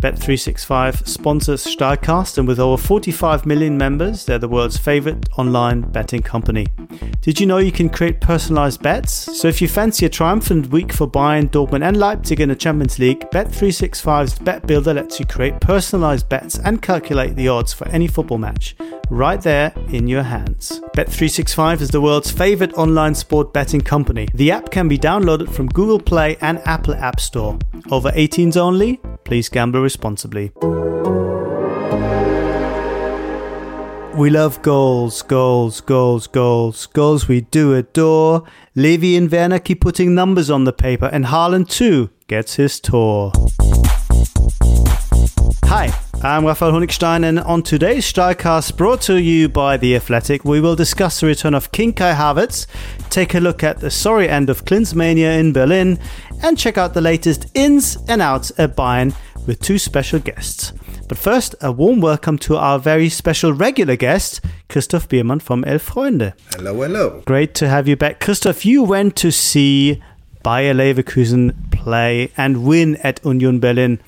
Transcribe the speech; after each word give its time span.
Bet365 0.00 1.06
sponsors 1.06 1.64
Stahlcast, 1.64 2.38
and 2.38 2.48
with 2.48 2.58
over 2.58 2.80
45 2.80 3.44
million 3.44 3.76
members, 3.76 4.24
they're 4.24 4.38
the 4.38 4.48
world's 4.48 4.78
favorite 4.78 5.28
online 5.36 5.82
betting 5.82 6.22
company. 6.22 6.66
Did 7.20 7.38
you 7.38 7.46
know 7.46 7.58
you 7.58 7.72
can 7.72 7.88
create 7.88 8.20
personalized 8.20 8.82
bets? 8.82 9.12
So 9.12 9.48
if 9.48 9.60
you 9.60 9.68
fancy 9.68 10.06
a 10.06 10.08
triumphant 10.08 10.68
week 10.70 10.92
for 10.92 11.06
Bayern, 11.06 11.50
Dortmund, 11.50 11.84
and 11.84 11.96
Leipzig 11.98 12.40
in 12.40 12.48
the 12.48 12.56
Champions 12.56 12.98
League, 12.98 13.20
Bet365's 13.30 14.38
Bet 14.38 14.66
Builder 14.66 14.94
lets 14.94 15.20
you 15.20 15.26
create 15.26 15.60
personalized 15.60 16.28
bets 16.28 16.58
and 16.58 16.80
calculate 16.80 17.36
the 17.36 17.48
odds 17.48 17.72
for 17.72 17.86
any 17.88 18.06
football 18.06 18.38
match 18.38 18.76
right 19.10 19.40
there 19.42 19.72
in 19.88 20.08
your 20.08 20.22
hands. 20.22 20.80
Bet365 20.94 21.80
is 21.80 21.88
the 21.90 22.00
world's 22.00 22.30
favorite 22.30 22.72
online 22.74 23.14
sport 23.14 23.52
betting 23.52 23.80
company. 23.80 24.28
The 24.34 24.52
app 24.52 24.70
can 24.70 24.88
be 24.88 24.98
downloaded 24.98 25.50
from 25.50 25.66
Google 25.68 26.00
Play 26.00 26.36
and 26.40 26.58
Apple 26.64 26.94
App 26.94 27.20
Store. 27.20 27.58
Over 27.90 28.10
18s 28.12 28.56
only? 28.56 29.00
Please 29.24 29.48
gamble 29.48 29.80
responsibly. 29.90 30.52
We 34.20 34.28
love 34.28 34.60
goals, 34.62 35.22
goals, 35.22 35.80
goals, 35.80 36.26
goals, 36.26 36.86
goals 36.86 37.28
we 37.28 37.40
do 37.40 37.74
adore. 37.74 38.44
Lewy 38.76 39.16
and 39.16 39.30
Werner 39.30 39.58
keep 39.58 39.80
putting 39.80 40.14
numbers 40.14 40.50
on 40.50 40.64
the 40.64 40.72
paper, 40.72 41.06
and 41.06 41.24
Haaland 41.26 41.68
too 41.70 42.10
gets 42.26 42.54
his 42.54 42.80
tour. 42.80 43.32
Hi, 45.64 45.92
I'm 46.22 46.44
Raphael 46.44 46.72
Honigstein, 46.72 47.24
and 47.24 47.40
on 47.40 47.62
today's 47.62 48.04
Stahlcast, 48.12 48.76
brought 48.76 49.00
to 49.02 49.22
you 49.22 49.48
by 49.48 49.76
The 49.76 49.96
Athletic, 49.96 50.44
we 50.44 50.60
will 50.60 50.76
discuss 50.76 51.20
the 51.20 51.28
return 51.28 51.54
of 51.54 51.72
King 51.72 51.92
Kai 51.92 52.12
Havertz, 52.12 52.66
take 53.08 53.34
a 53.34 53.40
look 53.40 53.62
at 53.64 53.80
the 53.80 53.90
sorry 53.90 54.28
end 54.28 54.50
of 54.50 54.64
Klinsmania 54.64 55.38
in 55.38 55.52
Berlin, 55.52 55.98
and 56.42 56.58
check 56.58 56.76
out 56.76 56.92
the 56.92 57.00
latest 57.00 57.46
ins 57.54 57.96
and 58.08 58.20
outs 58.20 58.52
at 58.58 58.76
Bayern 58.76 59.14
with 59.50 59.60
two 59.60 59.80
special 59.80 60.20
guests. 60.20 60.72
But 61.08 61.18
first, 61.18 61.56
a 61.60 61.72
warm 61.72 62.00
welcome 62.00 62.38
to 62.38 62.56
our 62.56 62.78
very 62.78 63.08
special 63.08 63.52
regular 63.52 63.96
guest, 63.96 64.40
Christoph 64.68 65.08
Biermann 65.08 65.40
from 65.40 65.64
Elf 65.64 65.90
Freunde. 65.90 66.34
Hello, 66.54 66.80
hello. 66.80 67.20
Great 67.26 67.52
to 67.56 67.68
have 67.68 67.88
you 67.88 67.96
back. 67.96 68.20
Christoph, 68.20 68.64
you 68.64 68.84
went 68.84 69.16
to 69.16 69.32
see 69.32 70.00
Bayer 70.44 70.72
Leverkusen 70.72 71.72
play 71.72 72.30
and 72.36 72.62
win 72.62 72.94
at 72.98 73.18
Union 73.24 73.58
Berlin. 73.58 74.00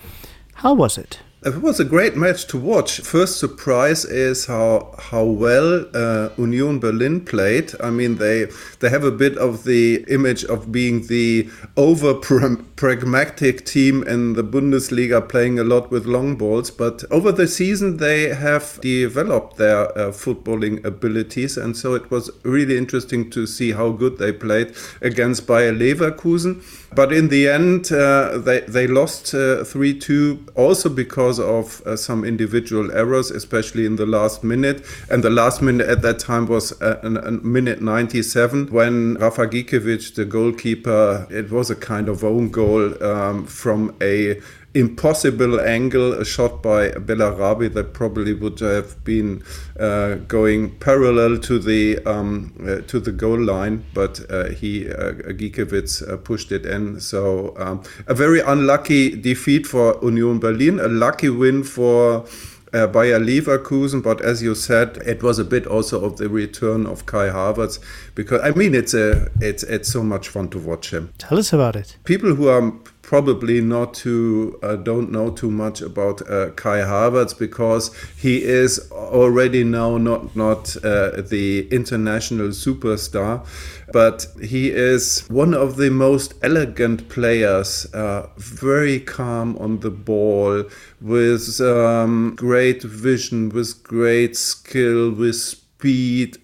How 0.55 0.75
was 0.75 0.97
it? 0.97 1.19
It 1.45 1.61
was 1.61 1.81
a 1.81 1.85
great 1.85 2.15
match 2.15 2.47
to 2.49 2.57
watch. 2.57 3.01
First 3.01 3.41
surprise 3.41 4.05
is 4.05 4.47
how 4.47 4.95
how 4.97 5.25
well 5.25 5.85
uh, 5.93 6.29
Union 6.39 6.79
Berlin 6.79 7.25
played. 7.25 7.73
I 7.81 7.91
mean, 7.91 8.19
they 8.19 8.47
they 8.79 8.89
have 8.91 9.03
a 9.03 9.11
bit 9.11 9.37
of 9.39 9.65
the 9.65 10.05
image 10.09 10.45
of 10.45 10.71
being 10.71 11.09
the 11.09 11.51
over 11.77 12.15
pragmatic 12.15 13.67
team 13.67 14.05
in 14.05 14.35
the 14.35 14.45
Bundesliga, 14.45 15.29
playing 15.29 15.59
a 15.59 15.65
lot 15.65 15.91
with 15.91 16.07
long 16.07 16.37
balls. 16.37 16.71
But 16.71 17.03
over 17.11 17.33
the 17.33 17.49
season, 17.49 17.97
they 17.97 18.33
have 18.33 18.79
developed 18.81 19.57
their 19.57 19.91
uh, 19.99 20.13
footballing 20.13 20.85
abilities, 20.85 21.57
and 21.57 21.77
so 21.77 21.95
it 21.95 22.09
was 22.09 22.31
really 22.45 22.79
interesting 22.79 23.31
to 23.31 23.49
see 23.49 23.73
how 23.73 23.91
good 23.91 24.19
they 24.19 24.31
played 24.31 24.77
against 25.01 25.49
Bayer 25.49 25.73
Leverkusen. 25.73 26.63
But 26.95 27.13
in 27.13 27.29
the 27.29 27.49
end, 27.49 27.91
uh, 27.91 28.39
they 28.39 28.61
they 28.61 28.87
lost 28.87 29.35
uh, 29.35 29.65
three 29.65 29.99
two, 29.99 30.45
also 30.55 30.89
because 30.89 31.41
of 31.41 31.81
uh, 31.87 31.97
some 31.97 32.25
individual 32.25 32.91
errors, 32.93 33.31
especially 33.31 33.87
in 33.87 33.97
the 33.97 34.07
last 34.07 34.45
minute. 34.45 34.85
And 35.11 35.25
the 35.25 35.31
last 35.31 35.63
minute 35.63 35.89
at 35.89 36.03
that 36.03 36.19
time 36.19 36.47
was 36.47 36.73
uh, 36.83 37.01
a, 37.03 37.29
a 37.29 37.31
minute 37.31 37.81
97 37.81 38.67
when 38.67 39.15
Rafa 39.15 39.47
Gikiewicz, 39.47 40.15
the 40.15 40.25
goalkeeper, 40.25 41.27
it 41.31 41.51
was 41.51 41.71
a 41.71 41.77
kind 41.77 42.09
of 42.09 42.25
own 42.25 42.51
goal 42.51 43.03
um, 43.03 43.47
from 43.47 43.95
a 44.01 44.41
impossible 44.75 45.61
angle, 45.61 46.15
a 46.15 46.25
shot 46.25 46.63
by 46.63 46.91
Bellarabi 46.91 47.73
that 47.75 47.93
probably 47.93 48.33
would 48.33 48.59
have 48.61 49.03
been 49.05 49.43
uh, 49.79 50.15
going 50.29 50.71
parallel 50.79 51.39
to 51.39 51.59
the 51.59 51.99
um, 52.07 52.53
uh, 52.67 52.81
to 52.87 53.01
the 53.01 53.13
goal 53.13 53.41
line, 53.41 53.85
but 53.95 54.21
uh, 54.31 54.49
he 54.49 54.89
uh, 54.89 55.13
Gikiewicz 55.13 56.09
uh, 56.09 56.17
pushed 56.17 56.53
it 56.53 56.65
in. 56.65 57.01
So 57.01 57.55
um, 57.59 57.83
a 58.07 58.15
very 58.15 58.41
unlucky 58.41 59.15
defeat 59.17 59.67
for 59.67 59.99
Union 60.03 60.39
Berlin, 60.39 60.81
a 60.81 60.89
lucky 60.89 61.31
win 61.31 61.63
for. 61.65 62.27
Uh, 62.75 62.87
Bayer 62.87 63.21
Leverkusen, 63.21 64.03
but 64.03 64.23
as 64.23 64.43
you 64.43 64.55
said, 64.55 64.97
it 65.05 65.23
was 65.23 65.39
a 65.39 65.45
bit 65.45 65.67
also 65.67 66.03
of 66.03 66.17
the 66.17 66.31
return 66.31 66.87
of 66.87 67.05
Kai 67.05 67.27
Havertz 67.27 67.79
because 68.15 68.41
I 68.43 68.53
mean 68.53 68.75
it's 68.75 68.95
a 68.95 69.29
it's 69.43 69.63
it's 69.65 69.93
so 69.93 70.03
much 70.03 70.31
fun 70.31 70.49
to 70.49 70.59
watch 70.59 70.91
him. 70.91 71.13
Tell 71.19 71.39
us 71.39 71.53
about 71.53 71.77
it. 71.77 71.99
People 72.05 72.35
who 72.35 72.49
are 72.49 72.73
probably 73.03 73.61
not 73.61 73.95
too 73.95 74.59
uh, 74.63 74.77
don't 74.77 75.11
know 75.11 75.31
too 75.31 75.51
much 75.51 75.83
about 75.83 76.23
uh, 76.31 76.51
Kai 76.51 76.79
Havertz 76.79 77.37
because 77.37 77.95
he 78.17 78.43
is 78.43 78.91
already 78.91 79.65
now 79.65 79.99
not 79.99 80.35
not 80.35 80.77
uh, 80.77 81.21
the 81.21 81.69
international 81.71 82.49
superstar, 82.49 83.45
but 83.93 84.27
he 84.41 84.71
is 84.71 85.27
one 85.29 85.53
of 85.53 85.77
the 85.77 85.91
most 85.91 86.35
elegant 86.43 87.09
players, 87.09 87.93
uh, 87.93 88.29
very 88.37 89.01
calm 89.01 89.57
on 89.59 89.81
the 89.81 89.91
ball, 89.91 90.65
with 91.01 91.61
um, 91.61 92.35
great 92.37 92.83
vision, 92.83 93.51
with 93.51 93.83
great 93.83 94.37
skill, 94.37 95.11
with 95.11 95.62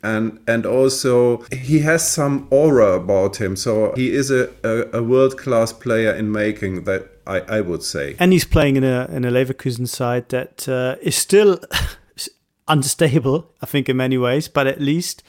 and 0.02 0.38
and 0.46 0.66
also 0.66 1.44
he 1.52 1.80
has 1.80 2.08
some 2.08 2.46
aura 2.50 2.92
about 2.92 3.36
him. 3.36 3.56
So 3.56 3.92
he 3.96 4.12
is 4.12 4.30
a, 4.30 4.50
a, 4.62 4.98
a 4.98 5.02
world-class 5.02 5.72
player 5.72 6.12
in 6.12 6.32
making 6.32 6.84
that 6.84 7.08
I, 7.26 7.40
I 7.40 7.60
would 7.60 7.82
say. 7.82 8.16
And 8.18 8.32
he's 8.32 8.44
playing 8.44 8.76
in 8.76 8.84
a 8.84 9.08
in 9.12 9.24
a 9.24 9.30
Leverkusen 9.30 9.88
side 9.88 10.28
that 10.30 10.68
uh, 10.68 10.96
is 11.02 11.16
still 11.16 11.58
unstable 12.68 13.50
I 13.62 13.66
think 13.66 13.88
in 13.88 13.96
many 13.96 14.18
ways 14.18 14.46
but 14.48 14.66
at 14.66 14.78
least 14.78 15.22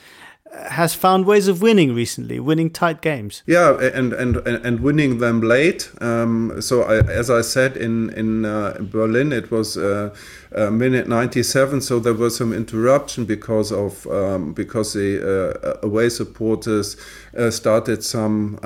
has 0.51 0.93
found 0.93 1.25
ways 1.25 1.47
of 1.47 1.61
winning 1.61 1.93
recently, 1.93 2.39
winning 2.39 2.69
tight 2.69 3.01
games. 3.01 3.43
Yeah, 3.45 3.79
and 3.79 4.13
and 4.13 4.37
and 4.37 4.79
winning 4.79 5.19
them 5.19 5.41
late. 5.41 5.91
Um, 6.01 6.61
so 6.61 6.83
I, 6.83 6.97
as 6.99 7.29
I 7.29 7.41
said 7.41 7.77
in 7.77 8.09
in 8.11 8.45
uh, 8.45 8.77
Berlin, 8.79 9.31
it 9.31 9.51
was 9.51 9.77
uh, 9.77 10.15
uh, 10.55 10.71
minute 10.71 11.07
97. 11.07 11.81
So 11.81 11.99
there 11.99 12.13
was 12.13 12.35
some 12.35 12.53
interruption 12.53 13.25
because 13.25 13.71
of 13.71 14.07
um, 14.07 14.53
because 14.53 14.93
the 14.93 15.19
uh, 15.21 15.87
away 15.87 16.09
supporters 16.09 16.97
uh, 17.37 17.51
started 17.51 18.03
some 18.03 18.59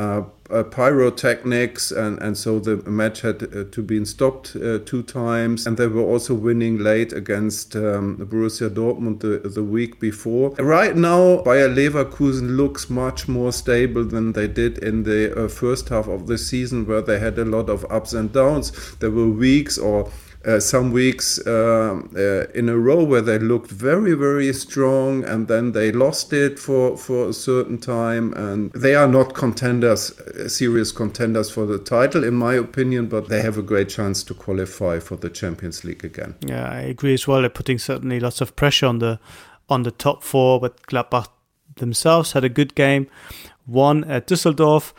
uh, 0.53 0.63
pyrotechnics, 0.63 1.91
and, 1.91 2.21
and 2.21 2.37
so 2.37 2.59
the 2.59 2.77
match 2.89 3.21
had 3.21 3.43
uh, 3.43 3.63
to 3.71 3.81
be 3.81 4.03
stopped 4.05 4.55
uh, 4.55 4.79
two 4.85 5.03
times. 5.03 5.65
And 5.65 5.77
they 5.77 5.87
were 5.87 6.01
also 6.01 6.33
winning 6.33 6.77
late 6.77 7.11
against 7.13 7.75
um, 7.75 8.17
Borussia 8.17 8.69
Dortmund 8.69 9.19
the, 9.19 9.49
the 9.49 9.63
week 9.63 9.99
before. 9.99 10.51
Right 10.51 10.95
now, 10.95 11.41
Bayer 11.41 11.69
Leverkusen 11.69 12.55
looks 12.55 12.89
much 12.89 13.27
more 13.27 13.51
stable 13.51 14.05
than 14.05 14.33
they 14.33 14.47
did 14.47 14.77
in 14.77 15.03
the 15.03 15.45
uh, 15.45 15.47
first 15.47 15.89
half 15.89 16.07
of 16.07 16.27
the 16.27 16.37
season, 16.37 16.85
where 16.85 17.01
they 17.01 17.19
had 17.19 17.37
a 17.39 17.45
lot 17.45 17.69
of 17.69 17.85
ups 17.89 18.13
and 18.13 18.31
downs. 18.31 18.95
There 18.97 19.11
were 19.11 19.29
weeks 19.29 19.77
or 19.77 20.09
uh, 20.45 20.59
some 20.59 20.91
weeks 20.91 21.39
uh, 21.45 22.01
uh, 22.15 22.45
in 22.53 22.69
a 22.69 22.77
row 22.77 23.03
where 23.03 23.21
they 23.21 23.39
looked 23.39 23.71
very, 23.71 24.13
very 24.13 24.51
strong, 24.53 25.23
and 25.23 25.47
then 25.47 25.71
they 25.71 25.91
lost 25.91 26.33
it 26.33 26.59
for, 26.59 26.97
for 26.97 27.29
a 27.29 27.33
certain 27.33 27.77
time. 27.77 28.33
And 28.33 28.71
they 28.73 28.95
are 28.95 29.07
not 29.07 29.33
contenders, 29.33 30.11
uh, 30.19 30.49
serious 30.49 30.91
contenders 30.91 31.49
for 31.49 31.65
the 31.65 31.79
title, 31.79 32.23
in 32.23 32.33
my 32.33 32.55
opinion, 32.55 33.07
but 33.07 33.29
they 33.29 33.41
have 33.41 33.57
a 33.57 33.61
great 33.61 33.89
chance 33.89 34.23
to 34.23 34.33
qualify 34.33 34.99
for 34.99 35.15
the 35.15 35.29
Champions 35.29 35.83
League 35.83 36.03
again. 36.03 36.35
Yeah, 36.45 36.69
I 36.69 36.81
agree 36.81 37.13
as 37.13 37.27
well. 37.27 37.41
They're 37.41 37.49
putting 37.49 37.79
certainly 37.79 38.19
lots 38.19 38.41
of 38.41 38.55
pressure 38.55 38.87
on 38.87 38.99
the 38.99 39.19
on 39.69 39.83
the 39.83 39.91
top 39.91 40.23
four, 40.23 40.59
but 40.59 40.85
Gladbach 40.87 41.29
themselves 41.77 42.33
had 42.33 42.43
a 42.43 42.49
good 42.49 42.75
game, 42.75 43.07
won 43.65 44.03
at 44.03 44.27
Düsseldorf. 44.27 44.93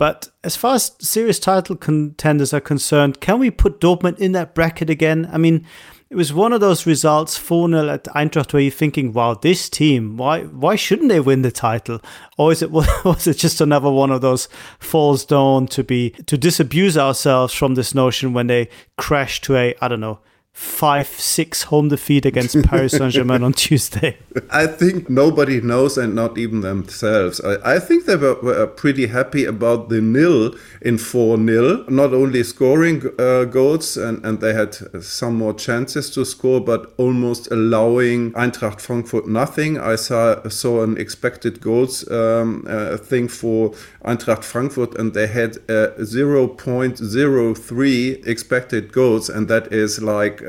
But 0.00 0.30
as 0.42 0.56
far 0.56 0.76
as 0.76 0.92
serious 0.98 1.38
title 1.38 1.76
contenders 1.76 2.54
are 2.54 2.60
concerned, 2.62 3.20
can 3.20 3.38
we 3.38 3.50
put 3.50 3.82
Dortmund 3.82 4.18
in 4.18 4.32
that 4.32 4.54
bracket 4.54 4.88
again? 4.88 5.28
I 5.30 5.36
mean, 5.36 5.66
it 6.08 6.16
was 6.16 6.32
one 6.32 6.54
of 6.54 6.62
those 6.62 6.86
results 6.86 7.36
4 7.36 7.68
0 7.68 7.86
at 7.86 8.04
Eintracht 8.04 8.54
where 8.54 8.62
you're 8.62 8.70
thinking, 8.70 9.12
wow, 9.12 9.34
this 9.34 9.68
team, 9.68 10.16
why 10.16 10.44
why 10.44 10.74
shouldn't 10.74 11.10
they 11.10 11.20
win 11.20 11.42
the 11.42 11.50
title? 11.52 12.00
Or 12.38 12.50
is 12.50 12.62
it 12.62 12.70
was 13.04 13.26
it 13.26 13.36
just 13.36 13.60
another 13.60 13.90
one 13.90 14.10
of 14.10 14.22
those 14.22 14.48
falls 14.78 15.26
down 15.26 15.66
to 15.66 15.84
be 15.84 16.12
to 16.24 16.38
disabuse 16.38 16.96
ourselves 16.96 17.52
from 17.52 17.74
this 17.74 17.94
notion 17.94 18.32
when 18.32 18.46
they 18.46 18.70
crash 18.96 19.42
to 19.42 19.54
a, 19.54 19.74
I 19.82 19.88
don't 19.88 20.00
know, 20.00 20.20
five 20.60 21.08
six 21.08 21.64
home 21.64 21.88
defeat 21.88 22.24
against 22.26 22.62
Paris 22.64 22.92
Saint 22.92 23.14
Germain 23.14 23.42
on 23.42 23.52
Tuesday? 23.54 24.18
I 24.50 24.66
think 24.66 25.08
nobody 25.08 25.62
knows, 25.62 25.96
and 25.96 26.14
not 26.14 26.36
even 26.36 26.60
themselves. 26.60 27.40
I, 27.40 27.76
I 27.76 27.78
think 27.78 28.04
they 28.04 28.16
were, 28.16 28.34
were, 28.42 28.66
pretty 28.66 29.06
happy 29.06 29.46
about 29.46 29.88
the 29.88 30.02
nil 30.02 30.54
in 30.82 30.98
4 30.98 31.38
0, 31.38 31.86
not 31.88 32.12
only 32.12 32.42
scoring 32.42 33.02
uh, 33.18 33.44
goals, 33.44 33.96
and, 33.96 34.22
and 34.24 34.40
they 34.40 34.52
had 34.52 34.76
some 35.02 35.36
more 35.36 35.54
chances 35.54 36.10
to 36.10 36.26
score, 36.26 36.60
but 36.60 36.92
almost 36.98 37.50
allowing 37.50 38.32
Eintracht 38.32 38.82
Frankfurt 38.82 39.26
nothing. 39.26 39.80
I 39.80 39.96
saw, 39.96 40.46
saw 40.48 40.82
an 40.82 40.98
expected 40.98 41.62
goals 41.62 42.06
um, 42.10 42.66
uh, 42.68 42.98
thing 42.98 43.28
for 43.28 43.72
Eintracht 44.04 44.44
Frankfurt, 44.44 44.98
and 44.98 45.14
they 45.14 45.26
had 45.26 45.56
uh, 45.70 45.92
0.03 45.98 48.26
expected 48.26 48.92
goals, 48.92 49.30
and 49.30 49.48
that 49.48 49.72
is 49.72 50.02
like 50.02 50.42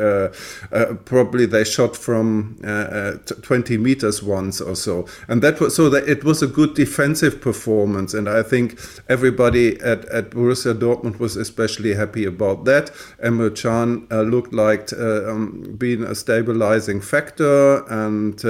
probably 1.05 1.45
they 1.45 1.63
shot 1.63 1.95
from 1.95 2.57
uh, 2.63 2.67
uh, 2.67 3.17
20 3.41 3.77
meters 3.77 4.23
once 4.23 4.61
or 4.61 4.75
so, 4.75 5.05
and 5.27 5.41
that 5.41 5.59
was 5.59 5.75
so 5.75 5.89
that 5.89 6.07
it 6.07 6.23
was 6.23 6.41
a 6.41 6.47
good 6.47 6.73
defensive 6.73 7.41
performance, 7.41 8.13
and 8.13 8.27
I 8.29 8.43
think 8.43 8.79
everybody 9.09 9.79
at, 9.81 10.05
at 10.05 10.31
Borussia 10.31 10.73
Dortmund 10.73 11.19
was 11.19 11.35
especially 11.35 11.93
happy 11.93 12.25
about 12.25 12.65
that. 12.65 12.91
Emre 13.23 13.55
Can 13.55 14.07
looked 14.29 14.53
like 14.53 14.91
um, 14.93 15.75
being 15.77 16.03
a 16.03 16.15
stabilizing 16.15 17.01
factor, 17.01 17.83
and 17.89 18.41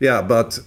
yeah, 0.00 0.22
but. 0.22 0.58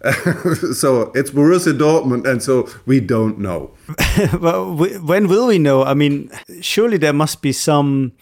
so 0.72 1.12
it's 1.14 1.30
Borussia 1.30 1.76
Dortmund, 1.76 2.26
and 2.26 2.42
so 2.42 2.68
we 2.86 3.00
don't 3.00 3.38
know. 3.38 3.70
well, 4.40 4.74
when 4.74 5.28
will 5.28 5.46
we 5.48 5.58
know? 5.58 5.84
I 5.84 5.94
mean, 5.94 6.30
surely 6.62 6.96
there 6.96 7.12
must 7.12 7.42
be 7.42 7.52
some 7.52 8.12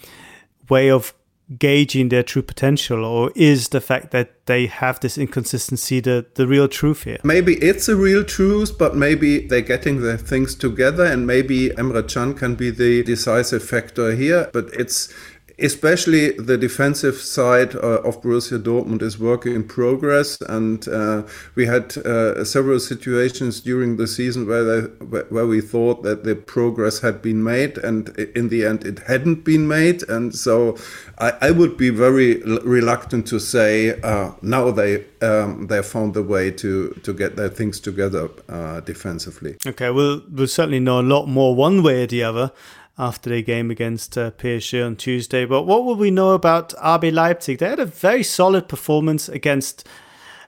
way 0.69 0.91
of 0.91 1.15
gauging 1.59 2.11
their 2.11 2.23
true 2.23 2.43
potential, 2.43 3.05
or 3.05 3.33
is 3.35 3.71
the 3.71 3.81
fact 3.81 4.11
that 4.11 4.47
they 4.47 4.67
have 4.67 5.01
this 5.01 5.17
inconsistency 5.17 6.01
the, 6.01 6.27
the 6.35 6.47
real 6.47 6.69
truth 6.69 7.05
here? 7.05 7.19
Maybe 7.25 7.55
it's 7.55 7.89
a 7.89 7.97
real 7.97 8.23
truth, 8.25 8.77
but 8.77 8.95
maybe 8.95 9.47
they're 9.47 9.63
getting 9.63 10.03
their 10.03 10.19
things 10.19 10.55
together, 10.55 11.05
and 11.05 11.27
maybe 11.27 11.71
Emre 11.71 12.07
Can 12.13 12.35
can 12.35 12.55
be 12.55 12.71
the 12.71 13.03
decisive 13.03 13.63
factor 13.63 14.15
here. 14.15 14.51
But 14.53 14.67
it's 14.75 15.13
especially 15.59 16.33
the 16.33 16.57
defensive 16.57 17.17
side 17.17 17.75
uh, 17.75 18.01
of 18.03 18.23
Borussia 18.23 18.63
Dortmund 18.63 19.03
is 19.03 19.19
work 19.19 19.45
in 19.45 19.65
progress, 19.65 20.41
and 20.43 20.87
uh, 20.89 21.25
we 21.57 21.67
had 21.67 21.97
uh, 21.99 22.45
several 22.45 22.79
situations 22.79 23.61
during 23.61 23.97
the 23.97 24.07
season 24.07 24.47
where 24.47 24.65
they, 24.65 24.89
where 25.07 25.47
we 25.47 25.61
thought 25.61 26.03
that 26.05 26.25
the 26.25 26.37
progress 26.37 27.01
had 27.01 27.21
been 27.21 27.43
made, 27.43 27.79
and 27.79 28.11
in 28.37 28.49
the 28.49 28.65
end 28.65 28.85
it 28.85 29.01
hadn't 29.01 29.45
been 29.45 29.67
made, 29.67 30.09
and 30.09 30.35
so 30.35 30.77
I, 31.19 31.33
I 31.41 31.51
would 31.51 31.77
be 31.77 31.91
very 31.91 32.37
reluctant 32.43 33.27
to 33.29 33.41
say 33.41 34.01
uh, 34.03 34.33
now 34.43 34.71
they 34.71 35.05
um, 35.23 35.67
they 35.67 35.83
found 35.83 36.15
the 36.15 36.23
way 36.23 36.51
to 36.53 36.91
to 37.03 37.13
get 37.13 37.35
their 37.37 37.49
things 37.49 37.81
together 37.81 38.29
uh, 38.49 38.81
defensively. 38.81 39.57
Okay, 39.67 39.91
we'll 39.91 40.23
we'll 40.31 40.47
certainly 40.47 40.81
know 40.81 41.01
a 41.01 41.03
lot 41.03 41.27
more 41.27 41.55
one 41.55 41.83
way 41.83 42.05
or 42.05 42.07
the 42.07 42.23
other 42.23 42.53
after 42.99 43.31
their 43.31 43.43
game 43.43 43.71
against 43.71 44.19
uh, 44.19 44.33
PSG 44.33 44.85
on 44.85 44.97
Tuesday. 44.97 45.45
But 45.45 45.63
what 45.63 45.85
will 45.85 45.95
we 45.95 46.11
know 46.11 46.33
about 46.33 46.71
RB 46.71 47.13
Leipzig? 47.13 47.59
They 47.59 47.69
had 47.69 47.79
a 47.79 47.87
very 47.87 48.25
solid 48.25 48.69
performance 48.69 49.29
against, 49.29 49.87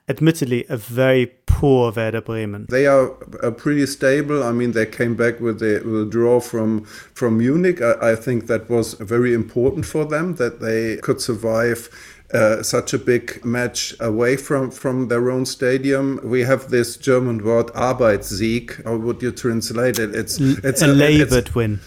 admittedly, 0.08 0.66
a 0.68 0.76
very 0.76 1.26
poor 1.46 1.92
Werder 1.92 2.20
Bremen. 2.20 2.66
They 2.68 2.86
are 2.86 3.12
uh, 3.44 3.52
pretty 3.52 3.86
stable. 3.86 4.42
I 4.42 4.50
mean, 4.50 4.72
they 4.72 4.86
came 4.86 5.14
back 5.14 5.40
with 5.40 5.62
a, 5.62 5.80
with 5.84 6.08
a 6.08 6.10
draw 6.10 6.40
from 6.40 6.84
from 6.84 7.38
Munich. 7.38 7.80
I, 7.80 8.12
I, 8.12 8.16
think 8.16 8.46
that 8.48 8.68
was 8.68 8.94
very 8.94 9.32
important 9.32 9.86
for 9.86 10.04
them 10.04 10.34
that 10.36 10.60
they 10.60 10.96
could 10.96 11.20
survive. 11.20 11.88
Uh, 12.32 12.62
such 12.62 12.94
a 12.94 12.98
big 12.98 13.44
match 13.44 13.92
away 13.98 14.36
from, 14.36 14.70
from 14.70 15.08
their 15.08 15.32
own 15.32 15.44
stadium. 15.44 16.20
We 16.22 16.42
have 16.42 16.70
this 16.70 16.96
German 16.96 17.42
word 17.42 17.66
Arbeitssieg. 17.74 18.84
How 18.84 18.96
would 18.96 19.20
you 19.20 19.32
translate 19.32 19.98
it? 19.98 20.14
It's, 20.14 20.38
it's 20.38 20.80
a, 20.80 20.86
a 20.86 20.94
labored 20.94 21.52
win 21.56 21.80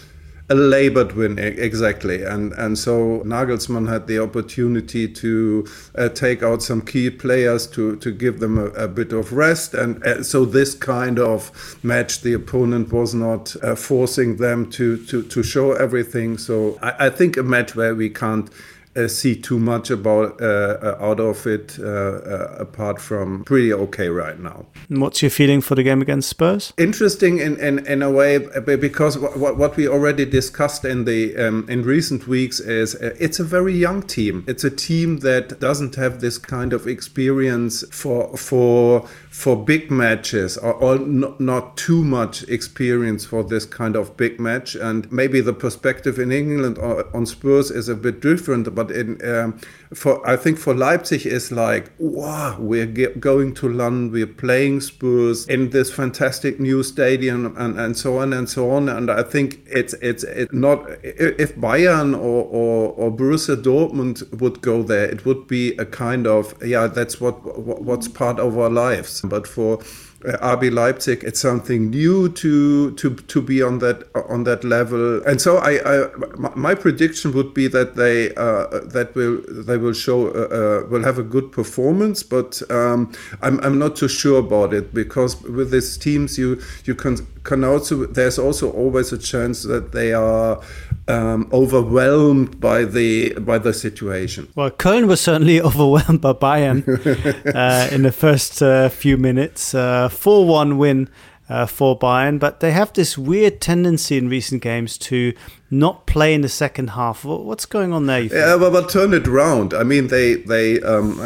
a 0.50 0.54
labored 0.54 1.12
win 1.12 1.38
exactly. 1.38 2.22
And 2.22 2.52
and 2.52 2.78
so 2.78 3.22
Nagelsmann 3.24 3.88
had 3.88 4.06
the 4.06 4.18
opportunity 4.18 5.08
to 5.08 5.66
uh, 5.96 6.08
take 6.10 6.42
out 6.42 6.62
some 6.62 6.82
key 6.82 7.10
players 7.10 7.66
to 7.68 7.96
to 7.96 8.10
give 8.12 8.40
them 8.40 8.58
a, 8.58 8.66
a 8.72 8.88
bit 8.88 9.12
of 9.12 9.32
rest. 9.32 9.72
And 9.74 10.04
uh, 10.04 10.22
so 10.22 10.44
this 10.44 10.74
kind 10.74 11.18
of 11.18 11.50
match 11.82 12.20
the 12.20 12.34
opponent 12.34 12.92
was 12.92 13.14
not 13.14 13.56
uh, 13.62 13.74
forcing 13.74 14.36
them 14.36 14.70
to 14.72 14.98
to 15.06 15.22
to 15.22 15.42
show 15.42 15.72
everything. 15.72 16.36
So 16.36 16.78
I, 16.82 17.06
I 17.06 17.10
think 17.10 17.36
a 17.36 17.42
match 17.42 17.74
where 17.74 17.94
we 17.94 18.10
can't 18.10 18.50
uh, 18.96 19.08
see 19.08 19.34
too 19.34 19.58
much 19.58 19.90
about 19.90 20.40
uh, 20.40 20.44
uh 20.44 20.96
out 21.00 21.20
of 21.20 21.46
it 21.46 21.78
uh, 21.78 21.84
uh, 21.84 22.56
apart 22.58 23.00
from 23.00 23.44
pretty 23.44 23.72
okay 23.72 24.08
right 24.08 24.38
now. 24.38 24.66
What's 24.88 25.22
your 25.22 25.30
feeling 25.30 25.60
for 25.60 25.74
the 25.74 25.82
game 25.82 26.02
against 26.02 26.28
Spurs? 26.28 26.72
Interesting 26.78 27.38
in, 27.38 27.58
in, 27.58 27.86
in 27.86 28.02
a 28.02 28.10
way 28.10 28.38
because 28.38 29.18
what, 29.18 29.56
what 29.56 29.76
we 29.76 29.88
already 29.88 30.24
discussed 30.24 30.84
in 30.84 31.04
the 31.04 31.36
um, 31.36 31.66
in 31.68 31.82
recent 31.82 32.26
weeks 32.26 32.60
is 32.60 32.94
it's 32.94 33.40
a 33.40 33.44
very 33.44 33.74
young 33.74 34.02
team. 34.02 34.44
It's 34.46 34.64
a 34.64 34.70
team 34.70 35.18
that 35.18 35.60
doesn't 35.60 35.94
have 35.96 36.20
this 36.20 36.38
kind 36.38 36.72
of 36.72 36.86
experience 36.86 37.84
for 37.90 38.36
for 38.36 39.08
for 39.34 39.56
big 39.56 39.90
matches 39.90 40.56
or, 40.56 40.74
or 40.74 40.98
not, 40.98 41.40
not, 41.40 41.76
too 41.76 42.04
much 42.04 42.44
experience 42.44 43.24
for 43.24 43.42
this 43.42 43.66
kind 43.66 43.96
of 43.96 44.16
big 44.16 44.38
match 44.38 44.76
and 44.76 45.10
maybe 45.10 45.40
the 45.40 45.52
perspective 45.52 46.20
in 46.20 46.30
England 46.30 46.78
on 46.78 47.26
Spurs 47.26 47.68
is 47.68 47.88
a 47.88 47.96
bit 47.96 48.20
different 48.20 48.72
but 48.76 48.83
in 48.90 49.24
um, 49.26 49.58
for 49.92 50.26
I 50.28 50.36
think 50.36 50.58
for 50.58 50.74
Leipzig 50.74 51.26
is 51.26 51.52
like 51.52 51.90
wow 51.98 52.56
we're 52.58 52.86
going 52.86 53.54
to 53.54 53.68
London 53.68 54.10
we're 54.10 54.26
playing 54.26 54.80
Spurs 54.80 55.46
in 55.48 55.70
this 55.70 55.92
fantastic 55.92 56.60
new 56.60 56.82
stadium 56.82 57.54
and, 57.56 57.78
and 57.78 57.96
so 57.96 58.18
on 58.18 58.32
and 58.32 58.48
so 58.48 58.70
on. 58.70 58.88
And 58.88 59.10
I 59.10 59.22
think 59.22 59.60
it's 59.66 59.94
it's 59.94 60.24
it 60.24 60.52
not 60.52 60.88
if 61.02 61.54
Bayern 61.56 62.14
or, 62.14 62.44
or, 62.44 62.92
or 62.92 63.10
Borussia 63.10 63.56
Dortmund 63.56 64.40
would 64.40 64.60
go 64.60 64.82
there 64.82 65.04
it 65.04 65.24
would 65.24 65.46
be 65.46 65.76
a 65.76 65.86
kind 65.86 66.26
of 66.26 66.54
yeah 66.64 66.86
that's 66.86 67.20
what, 67.20 67.44
what 67.58 67.82
what's 67.82 68.08
part 68.08 68.38
of 68.38 68.58
our 68.58 68.70
lives. 68.70 69.20
But 69.22 69.46
for 69.46 69.78
RB 70.24 70.72
Leipzig, 70.72 71.22
it's 71.22 71.40
something 71.40 71.90
new 71.90 72.30
to 72.30 72.92
to 72.92 73.14
to 73.14 73.42
be 73.42 73.62
on 73.62 73.78
that 73.80 74.08
on 74.28 74.44
that 74.44 74.64
level. 74.64 75.22
And 75.24 75.40
so 75.40 75.58
I, 75.58 75.72
I 75.84 76.08
my 76.56 76.74
prediction 76.74 77.32
would 77.32 77.52
be 77.52 77.68
that 77.68 77.96
they 77.96 78.34
uh, 78.34 78.66
that 78.84 79.14
will 79.14 79.42
they 79.48 79.76
will 79.76 79.92
show 79.92 80.28
uh, 80.28 80.84
uh, 80.84 80.88
will 80.88 81.04
have 81.04 81.18
a 81.18 81.22
good 81.22 81.52
performance, 81.52 82.22
but 82.22 82.62
um, 82.70 83.12
I'm 83.42 83.60
I'm 83.60 83.78
not 83.78 83.96
too 83.96 84.08
sure 84.08 84.38
about 84.38 84.72
it 84.72 84.94
because 84.94 85.40
with 85.42 85.70
these 85.70 85.98
teams 85.98 86.38
you 86.38 86.60
you 86.84 86.94
can 86.94 87.18
can 87.44 87.62
also 87.62 88.06
there's 88.06 88.38
also 88.38 88.70
always 88.70 89.12
a 89.12 89.18
chance 89.18 89.62
that 89.64 89.92
they 89.92 90.14
are 90.14 90.60
um, 91.06 91.48
overwhelmed 91.52 92.60
by 92.60 92.84
the 92.84 93.34
by 93.34 93.58
the 93.58 93.72
situation. 93.72 94.48
Well, 94.54 94.70
Köln 94.70 95.06
was 95.06 95.20
certainly 95.20 95.60
overwhelmed 95.68 96.20
by 96.20 96.32
Bayern 96.32 96.82
uh, 97.54 97.94
in 97.94 98.02
the 98.02 98.12
first 98.12 98.62
uh, 98.62 98.88
few 98.88 99.16
minutes. 99.16 99.74
Uh, 100.14 100.18
four-one 100.18 100.78
win 100.78 101.08
uh, 101.48 101.66
for 101.66 101.98
Bayern, 101.98 102.38
but 102.38 102.60
they 102.60 102.72
have 102.72 102.92
this 102.92 103.18
weird 103.18 103.60
tendency 103.60 104.16
in 104.16 104.28
recent 104.28 104.62
games 104.62 104.96
to 104.96 105.32
not 105.78 106.06
play 106.06 106.34
in 106.34 106.40
the 106.42 106.48
second 106.48 106.90
half. 106.90 107.24
What's 107.24 107.66
going 107.66 107.92
on 107.92 108.06
there? 108.06 108.22
Yeah, 108.22 108.56
but, 108.58 108.70
but 108.70 108.88
turn 108.88 109.12
it 109.12 109.26
around. 109.26 109.74
I 109.74 109.82
mean, 109.82 110.08
they 110.08 110.34
they 110.34 110.80
um, 110.82 111.18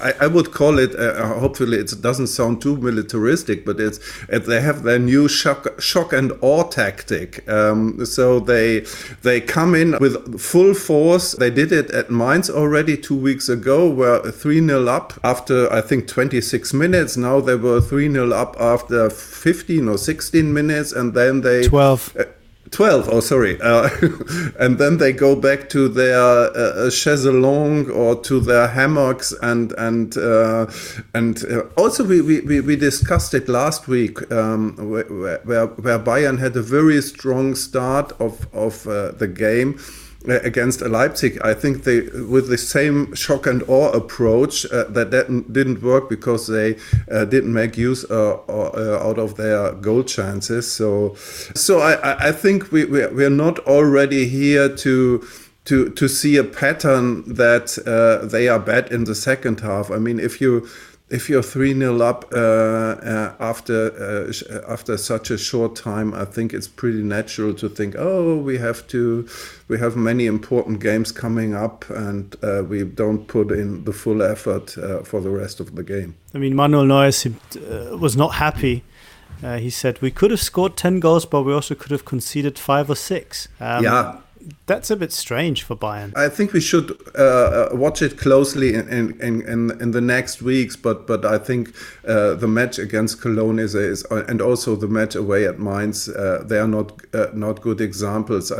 I, 0.00 0.14
I 0.22 0.26
would 0.26 0.52
call 0.52 0.78
it. 0.78 0.94
Uh, 0.94 1.38
hopefully, 1.38 1.78
it 1.78 1.92
doesn't 2.00 2.28
sound 2.28 2.62
too 2.62 2.76
militaristic, 2.76 3.64
but 3.64 3.80
it's 3.80 3.98
they 4.28 4.60
have 4.60 4.82
their 4.82 4.98
new 4.98 5.28
shock 5.28 5.80
shock 5.80 6.12
and 6.12 6.32
awe 6.40 6.64
tactic. 6.64 7.48
Um, 7.48 8.04
so 8.06 8.40
they 8.40 8.80
they 9.22 9.40
come 9.40 9.74
in 9.74 9.96
with 10.00 10.40
full 10.40 10.74
force. 10.74 11.32
They 11.32 11.50
did 11.50 11.72
it 11.72 11.90
at 11.90 12.10
Mainz 12.10 12.48
already 12.48 12.96
two 12.96 13.16
weeks 13.16 13.48
ago, 13.48 13.90
were 13.90 14.30
three 14.30 14.60
0 14.64 14.86
up 14.86 15.18
after 15.24 15.72
I 15.72 15.80
think 15.80 16.06
26 16.06 16.72
minutes. 16.74 17.16
Now 17.16 17.40
they 17.40 17.56
were 17.56 17.80
three 17.80 18.10
0 18.10 18.32
up 18.32 18.56
after 18.60 19.10
15 19.10 19.88
or 19.88 19.98
16 19.98 20.52
minutes, 20.52 20.92
and 20.92 21.14
then 21.14 21.40
they 21.40 21.64
12. 21.64 22.16
Uh, 22.18 22.24
12 22.76 23.08
oh 23.08 23.20
sorry 23.20 23.58
uh, 23.62 23.88
and 24.60 24.76
then 24.76 24.98
they 24.98 25.10
go 25.10 25.34
back 25.34 25.66
to 25.70 25.88
their 25.88 26.20
uh, 26.20 26.90
chaiselong 26.90 27.88
or 27.88 28.14
to 28.20 28.38
their 28.38 28.68
hammocks 28.68 29.32
and 29.40 29.72
and 29.78 30.18
uh, 30.18 30.66
and 31.14 31.42
uh, 31.50 31.62
also 31.78 32.04
we, 32.04 32.20
we, 32.20 32.60
we 32.60 32.76
discussed 32.76 33.32
it 33.32 33.48
last 33.48 33.88
week 33.88 34.30
um, 34.30 34.76
where, 34.76 35.38
where, 35.44 35.66
where 35.68 35.98
Bayern 35.98 36.38
had 36.38 36.54
a 36.54 36.60
very 36.60 37.00
strong 37.00 37.54
start 37.54 38.12
of, 38.20 38.46
of 38.52 38.86
uh, 38.86 39.12
the 39.12 39.26
game. 39.26 39.78
uh, 39.78 40.05
against 40.28 40.80
Leipzig, 40.80 41.38
I 41.42 41.54
think 41.54 41.84
they 41.84 42.00
with 42.00 42.48
the 42.48 42.58
same 42.58 43.14
shock 43.14 43.46
and 43.46 43.62
awe 43.68 43.90
approach 43.90 44.64
uh, 44.66 44.84
that 44.84 45.10
that 45.10 45.52
didn't 45.52 45.82
work 45.82 46.08
because 46.08 46.46
they 46.46 46.76
uh, 47.10 47.24
didn't 47.24 47.52
make 47.52 47.76
use 47.76 48.04
uh, 48.10 48.36
uh, 48.48 49.00
out 49.02 49.18
of 49.18 49.36
their 49.36 49.72
goal 49.72 50.02
chances. 50.02 50.70
So, 50.70 51.14
so 51.54 51.80
I, 51.80 52.28
I 52.28 52.32
think 52.32 52.72
we 52.72 52.84
we 52.84 53.24
are 53.24 53.30
not 53.30 53.58
already 53.60 54.26
here 54.26 54.74
to 54.76 55.26
to 55.66 55.90
to 55.90 56.08
see 56.08 56.36
a 56.36 56.44
pattern 56.44 57.34
that 57.34 57.78
uh, 57.86 58.26
they 58.26 58.48
are 58.48 58.58
bad 58.58 58.90
in 58.90 59.04
the 59.04 59.14
second 59.14 59.60
half. 59.60 59.90
I 59.90 59.98
mean, 59.98 60.18
if 60.18 60.40
you 60.40 60.68
if 61.08 61.30
you're 61.30 61.42
three 61.42 61.72
0 61.72 62.00
up 62.00 62.24
uh, 62.32 62.36
uh, 62.36 63.34
after 63.38 63.92
uh, 64.28 64.72
after 64.72 64.96
such 64.96 65.30
a 65.30 65.38
short 65.38 65.76
time, 65.76 66.12
I 66.12 66.24
think 66.24 66.52
it's 66.52 66.66
pretty 66.66 67.02
natural 67.02 67.54
to 67.54 67.68
think, 67.68 67.94
oh, 67.96 68.36
we 68.36 68.58
have 68.58 68.86
to, 68.88 69.28
we 69.68 69.78
have 69.78 69.94
many 69.96 70.26
important 70.26 70.80
games 70.80 71.12
coming 71.12 71.54
up, 71.54 71.88
and 71.90 72.34
uh, 72.42 72.64
we 72.68 72.82
don't 72.84 73.28
put 73.28 73.52
in 73.52 73.84
the 73.84 73.92
full 73.92 74.20
effort 74.20 74.76
uh, 74.78 75.02
for 75.02 75.20
the 75.20 75.30
rest 75.30 75.60
of 75.60 75.76
the 75.76 75.84
game. 75.84 76.16
I 76.34 76.38
mean, 76.38 76.56
Manuel 76.56 76.84
Neuer 76.84 77.10
uh, 77.10 77.96
was 77.96 78.16
not 78.16 78.34
happy. 78.34 78.82
he 79.58 79.70
said 79.70 80.02
we 80.02 80.10
could 80.10 80.32
have 80.32 80.40
scored 80.40 80.76
ten 80.76 80.98
goals, 80.98 81.24
but 81.24 81.42
we 81.42 81.52
also 81.52 81.76
could 81.76 81.92
have 81.92 82.04
conceded 82.04 82.58
five 82.58 82.90
or 82.90 82.96
six. 82.96 83.48
Um, 83.60 83.84
yeah, 83.84 84.18
that's 84.66 84.90
a 84.90 84.96
bit 84.96 85.12
strange 85.12 85.62
for 85.62 85.76
Bayern. 85.76 86.16
I 86.16 86.28
think 86.28 86.52
we 86.52 86.60
should 86.60 86.90
uh, 87.18 87.22
uh 87.22 87.68
watch 87.72 88.02
it 88.02 88.18
closely 88.18 88.74
in, 88.74 88.88
in, 88.88 89.20
in, 89.20 89.80
in, 89.80 89.90
the 89.90 90.00
next 90.00 90.42
weeks, 90.42 90.76
but 90.76 91.06
but 91.06 91.24
I 91.24 91.38
think 91.38 91.74
uh, 92.06 92.34
the 92.34 92.46
match 92.46 92.78
against 92.78 93.20
Cologne 93.20 93.58
is, 93.58 93.74
is 93.74 94.04
and 94.10 94.40
also 94.40 94.76
the 94.76 94.88
match 94.88 95.14
away 95.14 95.46
at 95.46 95.58
Mainz, 95.58 96.08
uh, 96.08 96.44
they 96.46 96.58
are 96.58 96.68
not 96.68 96.92
uh, 97.14 97.28
not 97.34 97.60
good 97.60 97.80
examples. 97.80 98.52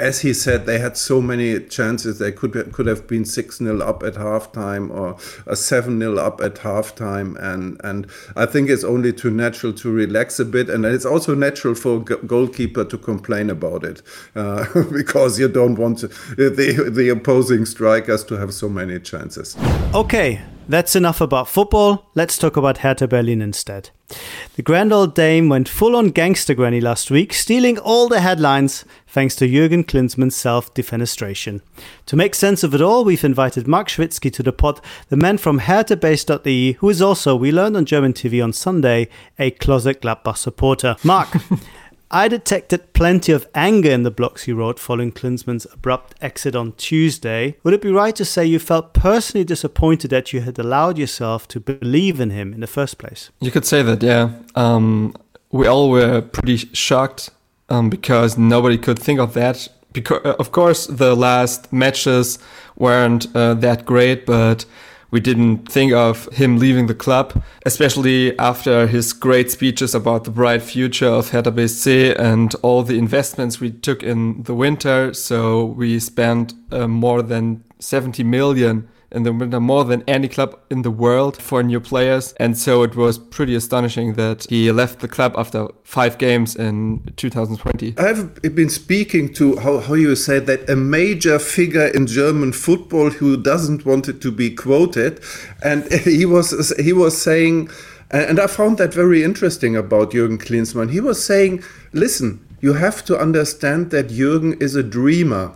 as 0.00 0.20
he 0.20 0.34
said, 0.34 0.66
they 0.66 0.78
had 0.78 0.96
so 0.96 1.20
many 1.20 1.60
chances. 1.60 2.18
They 2.18 2.32
could 2.32 2.72
could 2.72 2.86
have 2.86 3.06
been 3.06 3.24
six 3.24 3.58
0 3.58 3.80
up 3.80 4.02
at 4.02 4.14
halftime 4.14 4.90
or 4.90 5.16
a 5.46 5.56
seven 5.56 5.98
0 6.00 6.16
up 6.16 6.40
at 6.40 6.56
halftime, 6.56 7.36
and 7.40 7.80
and 7.84 8.06
I 8.36 8.46
think 8.46 8.70
it's 8.70 8.84
only 8.84 9.12
too 9.12 9.30
natural 9.30 9.72
to 9.74 9.90
relax 9.90 10.40
a 10.40 10.44
bit, 10.44 10.68
and 10.68 10.84
it's 10.84 11.06
also 11.06 11.34
natural 11.34 11.74
for 11.74 12.00
goalkeeper 12.00 12.84
to 12.84 12.98
complain 12.98 13.50
about 13.50 13.84
it 13.84 14.02
uh, 14.34 14.64
because 14.92 15.11
because 15.12 15.38
you 15.38 15.46
don't 15.46 15.76
want 15.76 15.98
to, 15.98 16.08
the, 16.08 16.90
the 16.90 17.10
opposing 17.10 17.66
strikers 17.66 18.24
to 18.24 18.38
have 18.38 18.54
so 18.54 18.66
many 18.66 18.98
chances. 18.98 19.54
Okay, 19.94 20.40
that's 20.70 20.96
enough 20.96 21.20
about 21.20 21.48
football. 21.48 22.10
Let's 22.14 22.38
talk 22.38 22.56
about 22.56 22.78
Hertha 22.78 23.06
Berlin 23.06 23.42
instead. 23.42 23.90
The 24.56 24.62
grand 24.62 24.90
old 24.90 25.14
dame 25.14 25.50
went 25.50 25.68
full 25.68 25.94
on 25.94 26.08
gangster 26.08 26.54
granny 26.54 26.80
last 26.80 27.10
week, 27.10 27.34
stealing 27.34 27.78
all 27.78 28.08
the 28.08 28.20
headlines 28.20 28.86
thanks 29.06 29.36
to 29.36 29.46
Jurgen 29.46 29.84
Klinsmann's 29.84 30.34
self 30.34 30.72
defenestration. 30.72 31.60
To 32.06 32.16
make 32.16 32.34
sense 32.34 32.62
of 32.62 32.74
it 32.74 32.80
all, 32.80 33.04
we've 33.04 33.24
invited 33.24 33.68
Mark 33.68 33.88
Schwitzky 33.88 34.32
to 34.32 34.42
the 34.42 34.52
pod, 34.52 34.80
the 35.10 35.16
man 35.16 35.36
from 35.36 35.60
HerthaBase.de, 35.60 36.72
who 36.72 36.88
is 36.88 37.02
also, 37.02 37.36
we 37.36 37.52
learned 37.52 37.76
on 37.76 37.84
German 37.84 38.14
TV 38.14 38.42
on 38.42 38.54
Sunday, 38.54 39.08
a 39.38 39.50
closet 39.50 40.00
Gladbach 40.00 40.38
supporter. 40.38 40.96
Mark, 41.04 41.28
I 42.14 42.28
detected 42.28 42.92
plenty 42.92 43.32
of 43.32 43.48
anger 43.54 43.90
in 43.90 44.02
the 44.02 44.10
blocks 44.10 44.46
you 44.46 44.54
wrote 44.54 44.78
following 44.78 45.12
Klinsmann's 45.12 45.66
abrupt 45.72 46.14
exit 46.20 46.54
on 46.54 46.72
Tuesday. 46.72 47.56
Would 47.62 47.72
it 47.72 47.80
be 47.80 47.90
right 47.90 48.14
to 48.16 48.24
say 48.26 48.44
you 48.44 48.58
felt 48.58 48.92
personally 48.92 49.44
disappointed 49.44 50.10
that 50.10 50.30
you 50.30 50.42
had 50.42 50.58
allowed 50.58 50.98
yourself 50.98 51.48
to 51.48 51.58
believe 51.58 52.20
in 52.20 52.28
him 52.28 52.52
in 52.52 52.60
the 52.60 52.66
first 52.66 52.98
place? 52.98 53.30
You 53.40 53.50
could 53.50 53.64
say 53.64 53.82
that, 53.82 54.02
yeah. 54.02 54.32
Um, 54.54 55.14
we 55.52 55.66
all 55.66 55.88
were 55.88 56.20
pretty 56.20 56.58
shocked 56.74 57.30
um, 57.70 57.88
because 57.88 58.36
nobody 58.36 58.76
could 58.76 58.98
think 58.98 59.18
of 59.18 59.32
that. 59.32 59.68
Because, 59.94 60.20
uh, 60.22 60.36
of 60.38 60.52
course, 60.52 60.86
the 60.86 61.16
last 61.16 61.72
matches 61.72 62.38
weren't 62.76 63.34
uh, 63.34 63.54
that 63.54 63.86
great, 63.86 64.26
but 64.26 64.66
we 65.12 65.20
didn't 65.20 65.70
think 65.70 65.92
of 65.92 66.26
him 66.32 66.58
leaving 66.58 66.86
the 66.86 66.94
club, 66.94 67.40
especially 67.66 68.36
after 68.38 68.86
his 68.86 69.12
great 69.12 69.50
speeches 69.50 69.94
about 69.94 70.24
the 70.24 70.30
bright 70.30 70.62
future 70.62 71.06
of 71.06 71.30
Hertha 71.30 71.52
BSC 71.52 72.18
and 72.18 72.54
all 72.62 72.82
the 72.82 72.98
investments 72.98 73.60
we 73.60 73.70
took 73.70 74.02
in 74.02 74.42
the 74.44 74.54
winter. 74.54 75.12
So 75.12 75.66
we 75.66 76.00
spent 76.00 76.54
uh, 76.72 76.88
more 76.88 77.20
than 77.22 77.62
70 77.78 78.24
million 78.24 78.88
in 79.12 79.22
the 79.22 79.32
winter 79.32 79.60
more 79.60 79.84
than 79.84 80.02
any 80.06 80.28
club 80.28 80.58
in 80.70 80.82
the 80.82 80.90
world 80.90 81.40
for 81.40 81.62
new 81.62 81.80
players. 81.80 82.34
And 82.38 82.56
so 82.56 82.82
it 82.82 82.96
was 82.96 83.18
pretty 83.18 83.54
astonishing 83.54 84.14
that 84.14 84.46
he 84.48 84.70
left 84.72 85.00
the 85.00 85.08
club 85.08 85.34
after 85.36 85.68
five 85.84 86.18
games 86.18 86.56
in 86.56 87.02
2020. 87.16 87.94
I've 87.98 88.40
been 88.54 88.70
speaking 88.70 89.32
to 89.34 89.56
how, 89.56 89.78
how 89.78 89.94
you 89.94 90.16
said 90.16 90.46
that 90.46 90.68
a 90.68 90.76
major 90.76 91.38
figure 91.38 91.86
in 91.86 92.06
German 92.06 92.52
football 92.52 93.10
who 93.10 93.36
doesn't 93.36 93.86
want 93.86 94.08
it 94.08 94.20
to 94.22 94.32
be 94.32 94.50
quoted. 94.50 95.20
And 95.62 95.90
he 96.04 96.26
was 96.26 96.74
he 96.78 96.92
was 96.92 97.20
saying 97.20 97.70
and 98.12 98.38
I 98.38 98.46
found 98.46 98.76
that 98.76 98.92
very 98.92 99.24
interesting 99.24 99.74
about 99.74 100.10
Jürgen 100.10 100.38
Klinsmann. 100.38 100.90
He 100.90 101.00
was 101.00 101.24
saying, 101.24 101.64
listen, 101.92 102.46
you 102.60 102.74
have 102.74 103.04
to 103.06 103.18
understand 103.18 103.90
that 103.90 104.08
Jürgen 104.08 104.60
is 104.60 104.76
a 104.76 104.82
dreamer. 104.82 105.52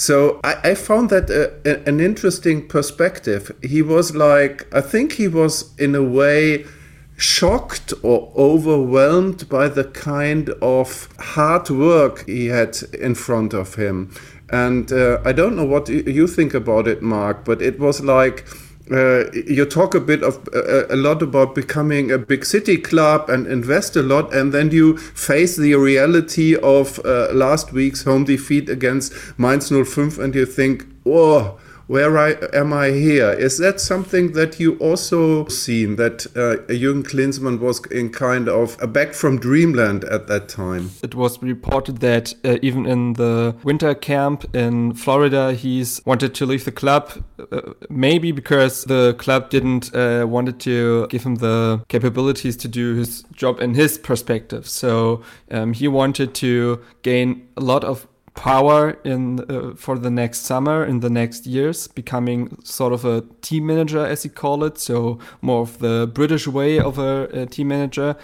So 0.00 0.40
I, 0.42 0.70
I 0.70 0.74
found 0.76 1.10
that 1.10 1.28
a, 1.28 1.52
a, 1.66 1.86
an 1.86 2.00
interesting 2.00 2.66
perspective. 2.66 3.54
He 3.62 3.82
was 3.82 4.16
like, 4.16 4.66
I 4.74 4.80
think 4.80 5.12
he 5.12 5.28
was 5.28 5.74
in 5.78 5.94
a 5.94 6.02
way 6.02 6.64
shocked 7.18 7.92
or 8.02 8.32
overwhelmed 8.34 9.46
by 9.50 9.68
the 9.68 9.84
kind 9.84 10.48
of 10.62 11.10
hard 11.18 11.68
work 11.68 12.26
he 12.26 12.46
had 12.46 12.78
in 12.98 13.14
front 13.14 13.52
of 13.52 13.74
him. 13.74 14.10
And 14.48 14.90
uh, 14.90 15.20
I 15.22 15.32
don't 15.32 15.54
know 15.54 15.66
what 15.66 15.90
you 15.90 16.26
think 16.26 16.54
about 16.54 16.88
it, 16.88 17.02
Mark, 17.02 17.44
but 17.44 17.60
it 17.60 17.78
was 17.78 18.00
like 18.00 18.46
uh, 18.90 19.30
you 19.32 19.64
talk 19.64 19.94
a 19.94 20.00
bit 20.00 20.22
of 20.22 20.48
uh, 20.54 20.86
a 20.88 20.96
lot 20.96 21.22
about 21.22 21.54
becoming 21.54 22.10
a 22.10 22.18
big 22.18 22.44
city 22.44 22.76
club 22.76 23.30
and 23.30 23.46
invest 23.46 23.96
a 23.96 24.02
lot, 24.02 24.34
and 24.34 24.52
then 24.52 24.70
you 24.70 24.96
face 24.96 25.56
the 25.56 25.74
reality 25.74 26.56
of 26.56 26.98
uh, 27.04 27.28
last 27.32 27.72
week's 27.72 28.02
home 28.04 28.24
defeat 28.24 28.68
against 28.68 29.12
Mainz 29.38 29.68
05, 29.70 30.18
and 30.18 30.34
you 30.34 30.46
think, 30.46 30.86
oh 31.06 31.58
where 31.90 32.16
I, 32.16 32.36
am 32.52 32.72
I 32.72 32.90
here? 32.90 33.32
Is 33.32 33.58
that 33.58 33.80
something 33.80 34.30
that 34.34 34.60
you 34.60 34.76
also 34.78 35.48
seen 35.48 35.96
that 35.96 36.24
uh, 36.36 36.62
Jürgen 36.72 37.02
Klinsmann 37.02 37.58
was 37.58 37.84
in 37.86 38.10
kind 38.10 38.48
of 38.48 38.76
a 38.80 38.86
back 38.86 39.12
from 39.12 39.40
dreamland 39.40 40.04
at 40.04 40.28
that 40.28 40.48
time? 40.48 40.92
It 41.02 41.16
was 41.16 41.42
reported 41.42 41.98
that 41.98 42.32
uh, 42.44 42.58
even 42.62 42.86
in 42.86 43.14
the 43.14 43.56
winter 43.64 43.92
camp 43.96 44.54
in 44.54 44.94
Florida, 44.94 45.52
he's 45.52 46.00
wanted 46.06 46.32
to 46.36 46.46
leave 46.46 46.64
the 46.64 46.70
club, 46.70 47.10
uh, 47.50 47.72
maybe 47.88 48.30
because 48.30 48.84
the 48.84 49.16
club 49.18 49.50
didn't 49.50 49.92
uh, 49.92 50.26
wanted 50.28 50.60
to 50.60 51.08
give 51.08 51.24
him 51.24 51.36
the 51.36 51.82
capabilities 51.88 52.56
to 52.58 52.68
do 52.68 52.94
his 52.94 53.24
job 53.32 53.60
in 53.60 53.74
his 53.74 53.98
perspective. 53.98 54.68
So 54.68 55.24
um, 55.50 55.72
he 55.72 55.88
wanted 55.88 56.34
to 56.34 56.84
gain 57.02 57.48
a 57.56 57.62
lot 57.62 57.82
of 57.82 58.06
power 58.34 58.98
in 59.04 59.40
uh, 59.50 59.74
for 59.74 59.98
the 59.98 60.10
next 60.10 60.40
summer 60.40 60.84
in 60.84 61.00
the 61.00 61.10
next 61.10 61.46
years 61.46 61.88
becoming 61.88 62.56
sort 62.64 62.92
of 62.92 63.04
a 63.04 63.22
team 63.42 63.66
manager 63.66 64.04
as 64.06 64.22
he 64.22 64.28
called 64.28 64.64
it 64.64 64.78
so 64.78 65.18
more 65.42 65.62
of 65.62 65.78
the 65.78 66.10
british 66.14 66.46
way 66.46 66.78
of 66.78 66.98
a, 66.98 67.24
a 67.32 67.46
team 67.46 67.68
manager 67.68 68.16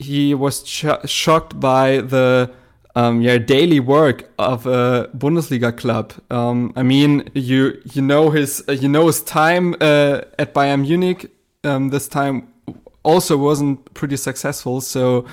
he 0.00 0.34
was 0.34 0.66
sh 0.66 0.86
shocked 1.06 1.58
by 1.58 1.98
the 1.98 2.50
um, 2.96 3.20
yeah, 3.20 3.38
daily 3.38 3.80
work 3.80 4.30
of 4.38 4.66
a 4.66 5.10
Bundesliga 5.16 5.76
club. 5.76 6.12
Um, 6.30 6.72
I 6.76 6.82
mean, 6.82 7.28
you 7.34 7.80
you 7.92 8.02
know 8.02 8.30
his 8.30 8.62
uh, 8.68 8.72
you 8.72 8.88
know 8.88 9.06
his 9.06 9.22
time 9.22 9.74
uh, 9.80 10.22
at 10.38 10.54
Bayern 10.54 10.82
Munich. 10.82 11.30
Um, 11.64 11.88
this 11.88 12.06
time 12.08 12.48
also 13.02 13.36
wasn't 13.36 13.92
pretty 13.94 14.16
successful. 14.16 14.80
So 14.80 15.26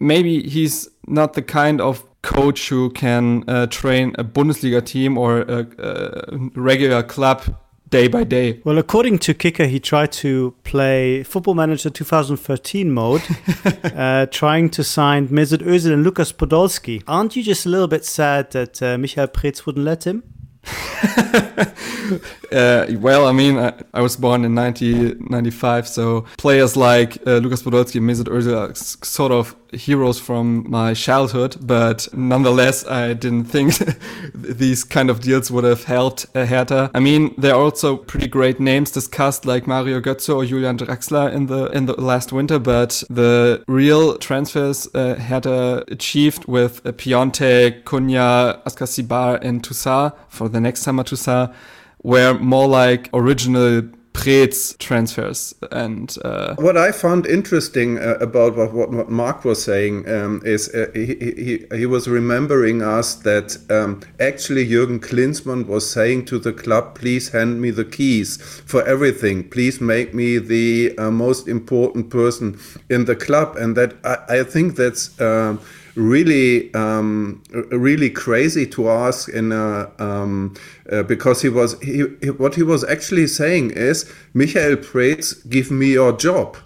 maybe 0.00 0.42
he's 0.48 0.88
not 1.06 1.34
the 1.34 1.42
kind 1.42 1.80
of 1.80 2.04
coach 2.22 2.68
who 2.68 2.90
can 2.90 3.44
uh, 3.48 3.66
train 3.66 4.14
a 4.18 4.24
Bundesliga 4.24 4.84
team 4.84 5.16
or 5.16 5.40
a, 5.40 5.66
a, 5.78 6.36
regular 6.54 7.02
club 7.02 7.42
day 7.88 8.08
by 8.08 8.24
day. 8.24 8.60
Well, 8.64 8.78
according 8.78 9.20
to 9.20 9.34
Kicker, 9.34 9.66
he 9.66 9.80
tried 9.80 10.12
to 10.12 10.54
play 10.64 11.22
Football 11.22 11.54
Manager 11.54 11.90
2013 11.90 12.90
mode, 12.90 13.22
uh, 13.84 14.26
trying 14.26 14.68
to 14.70 14.84
sign 14.84 15.28
Mesut 15.28 15.62
Özil 15.62 15.92
and 15.92 16.04
Lukas 16.04 16.32
Podolski. 16.32 17.02
Aren't 17.06 17.36
you 17.36 17.42
just 17.42 17.64
a 17.66 17.68
little 17.68 17.88
bit 17.88 18.04
sad 18.04 18.50
that 18.50 18.82
uh, 18.82 18.98
Michael 18.98 19.28
Preetz 19.28 19.64
wouldn't 19.64 19.84
let 19.84 20.04
him? 20.04 20.22
uh, 22.52 22.86
well, 22.98 23.26
I 23.26 23.32
mean, 23.32 23.58
I, 23.58 23.72
I, 23.94 24.00
was 24.00 24.16
born 24.16 24.44
in 24.44 24.54
1995, 24.54 25.86
so 25.86 26.22
players 26.36 26.76
like 26.76 27.18
uh, 27.26 27.36
Lukas 27.38 27.62
Podolski 27.62 27.96
and 27.96 28.08
Mesut 28.08 28.28
Ozil 28.28 28.70
are 28.70 28.74
sort 28.74 29.32
of 29.32 29.54
heroes 29.72 30.18
from 30.18 30.68
my 30.68 30.94
childhood, 30.94 31.56
but 31.60 32.08
nonetheless, 32.12 32.86
I 32.86 33.12
didn't 33.12 33.44
think 33.44 33.74
these 34.34 34.84
kind 34.84 35.10
of 35.10 35.20
deals 35.20 35.50
would 35.50 35.64
have 35.64 35.84
helped 35.84 36.26
uh, 36.34 36.46
Hertha. 36.46 36.90
I 36.94 37.00
mean, 37.00 37.34
there 37.36 37.54
are 37.54 37.60
also 37.60 37.96
pretty 37.96 38.28
great 38.28 38.60
names 38.60 38.90
discussed, 38.90 39.44
like 39.44 39.66
Mario 39.66 40.00
Götze 40.00 40.34
or 40.34 40.44
Julian 40.44 40.78
Draxler 40.78 41.32
in 41.32 41.46
the 41.46 41.66
in 41.66 41.86
the 41.86 42.00
last 42.00 42.32
winter, 42.32 42.58
but 42.58 43.02
the 43.10 43.62
real 43.68 44.16
transfers 44.18 44.88
uh, 44.94 45.14
Hertha 45.16 45.84
achieved 45.88 46.46
with 46.46 46.84
uh, 46.86 46.92
Piątek, 46.92 47.84
Cunha, 47.84 48.62
Askar 48.64 49.38
and 49.42 49.62
Tousart 49.62 50.12
for 50.28 50.48
the 50.58 50.62
next 50.62 50.80
summer 50.80 51.04
Tousart 51.04 51.54
were 52.02 52.34
more 52.34 52.66
like 52.66 53.08
original 53.12 53.82
Preetz 54.12 54.76
transfers. 54.78 55.54
And 55.70 56.16
uh, 56.24 56.56
what 56.56 56.76
I 56.76 56.90
found 56.90 57.24
interesting 57.26 57.98
uh, 57.98 58.16
about 58.20 58.56
what, 58.56 58.74
what, 58.74 58.90
what, 58.90 59.08
Mark 59.08 59.44
was 59.44 59.62
saying 59.62 60.08
um, 60.08 60.42
is 60.44 60.74
uh, 60.74 60.88
he, 60.94 61.14
he, 61.14 61.76
he 61.76 61.86
was 61.86 62.08
remembering 62.08 62.82
us 62.82 63.14
that 63.14 63.56
um, 63.70 64.00
actually 64.18 64.66
Jürgen 64.66 64.98
Klinsmann 64.98 65.66
was 65.66 65.88
saying 65.88 66.24
to 66.26 66.40
the 66.40 66.52
club, 66.52 66.96
please 66.96 67.28
hand 67.28 67.60
me 67.60 67.70
the 67.70 67.84
keys 67.84 68.42
for 68.66 68.84
everything. 68.84 69.48
Please 69.48 69.80
make 69.80 70.12
me 70.12 70.38
the 70.38 70.98
uh, 70.98 71.12
most 71.12 71.46
important 71.46 72.10
person 72.10 72.58
in 72.90 73.04
the 73.04 73.14
club. 73.14 73.56
And 73.56 73.76
that 73.76 73.94
I, 74.02 74.40
I 74.40 74.42
think 74.42 74.74
that's 74.74 75.20
um, 75.20 75.60
really 75.98 76.72
um, 76.74 77.42
really 77.70 78.08
crazy 78.08 78.66
to 78.66 78.88
ask 78.88 79.28
in 79.28 79.52
a, 79.52 79.90
um, 79.98 80.54
uh, 80.90 81.02
because 81.02 81.42
he 81.42 81.48
was 81.48 81.78
he, 81.80 82.04
he, 82.22 82.30
what 82.30 82.54
he 82.54 82.62
was 82.62 82.84
actually 82.84 83.26
saying 83.26 83.72
is 83.72 84.10
Michael 84.32 84.76
Preetz 84.76 85.48
give 85.48 85.70
me 85.70 85.92
your 85.92 86.12
job. 86.12 86.56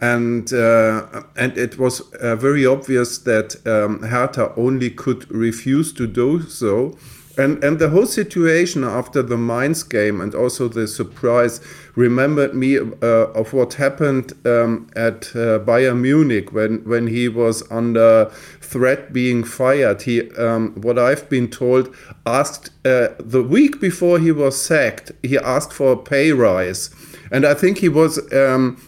And 0.00 0.52
uh, 0.52 1.24
and 1.34 1.58
it 1.58 1.76
was 1.76 2.00
uh, 2.20 2.36
very 2.36 2.64
obvious 2.64 3.18
that 3.18 3.56
um, 3.66 4.02
Hertha 4.02 4.52
only 4.56 4.90
could 4.90 5.28
refuse 5.28 5.92
to 5.94 6.06
do 6.06 6.42
so 6.42 6.96
and 7.38 7.62
and 7.62 7.78
the 7.78 7.88
whole 7.88 8.06
situation 8.06 8.82
after 8.84 9.22
the 9.22 9.36
Mainz 9.36 9.82
game 9.82 10.20
and 10.20 10.34
also 10.34 10.68
the 10.68 10.88
surprise 10.88 11.60
remembered 11.94 12.54
me 12.54 12.78
uh, 12.78 13.40
of 13.40 13.52
what 13.52 13.74
happened 13.74 14.32
um, 14.44 14.88
at 14.96 15.34
uh, 15.34 15.60
Bayern 15.60 16.00
Munich 16.00 16.52
when 16.52 16.84
when 16.84 17.06
he 17.06 17.28
was 17.28 17.62
under 17.70 18.30
threat 18.60 19.12
being 19.12 19.44
fired. 19.44 20.02
He, 20.02 20.30
um, 20.32 20.74
what 20.80 20.98
I've 20.98 21.28
been 21.30 21.48
told, 21.48 21.94
asked 22.26 22.70
uh, 22.84 23.08
the 23.18 23.42
week 23.42 23.80
before 23.80 24.18
he 24.18 24.32
was 24.32 24.60
sacked. 24.60 25.12
He 25.22 25.38
asked 25.38 25.72
for 25.72 25.92
a 25.92 25.96
pay 25.96 26.32
rise, 26.32 26.90
and 27.30 27.46
I 27.46 27.54
think 27.54 27.78
he 27.78 27.88
was. 27.88 28.20
Um, 28.32 28.82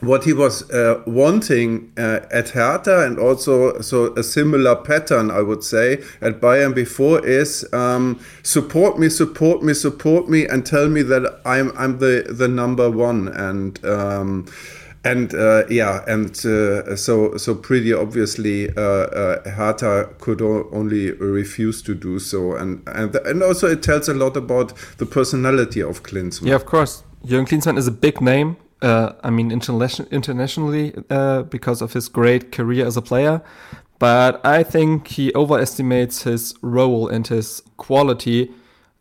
what 0.00 0.24
he 0.24 0.32
was 0.32 0.68
uh, 0.70 1.02
wanting 1.06 1.92
uh, 1.98 2.20
at 2.30 2.50
Hertha 2.50 3.04
and 3.04 3.18
also 3.18 3.80
so 3.80 4.14
a 4.14 4.22
similar 4.22 4.76
pattern 4.76 5.30
I 5.30 5.42
would 5.42 5.64
say 5.64 6.02
at 6.20 6.40
Bayern 6.40 6.74
before 6.74 7.24
is 7.26 7.66
um, 7.72 8.20
support 8.42 8.98
me 8.98 9.08
support 9.08 9.62
me 9.62 9.74
support 9.74 10.28
me 10.28 10.46
and 10.46 10.64
tell 10.64 10.88
me 10.88 11.02
that 11.02 11.40
I'm 11.44 11.72
I'm 11.76 11.98
the 11.98 12.26
the 12.28 12.46
number 12.46 12.88
one 12.90 13.28
and 13.28 13.84
um, 13.84 14.46
and 15.04 15.34
uh, 15.34 15.64
yeah 15.68 16.04
and 16.06 16.30
uh, 16.46 16.94
so 16.94 17.36
so 17.36 17.54
pretty 17.56 17.92
obviously 17.92 18.70
uh, 18.76 18.80
uh, 18.80 19.50
Hertha 19.50 20.14
could 20.18 20.40
only 20.40 21.10
refuse 21.12 21.82
to 21.82 21.94
do 21.94 22.20
so 22.20 22.54
and 22.54 22.82
and 22.86 23.16
and 23.16 23.42
also 23.42 23.66
it 23.66 23.82
tells 23.82 24.08
a 24.08 24.14
lot 24.14 24.36
about 24.36 24.74
the 24.98 25.06
personality 25.06 25.82
of 25.82 26.04
Klinsmann. 26.04 26.46
Yeah 26.46 26.54
of 26.54 26.66
course. 26.66 27.02
Jürgen 27.26 27.48
Klinsmann 27.48 27.76
is 27.76 27.88
a 27.88 27.92
big 27.92 28.20
name 28.20 28.56
uh, 28.82 29.12
I 29.22 29.30
mean, 29.30 29.50
internationally 29.50 30.94
uh, 31.10 31.42
because 31.42 31.82
of 31.82 31.92
his 31.92 32.08
great 32.08 32.52
career 32.52 32.86
as 32.86 32.96
a 32.96 33.02
player. 33.02 33.42
But 33.98 34.44
I 34.46 34.62
think 34.62 35.08
he 35.08 35.32
overestimates 35.34 36.22
his 36.22 36.54
role 36.62 37.08
and 37.08 37.26
his 37.26 37.62
quality 37.76 38.52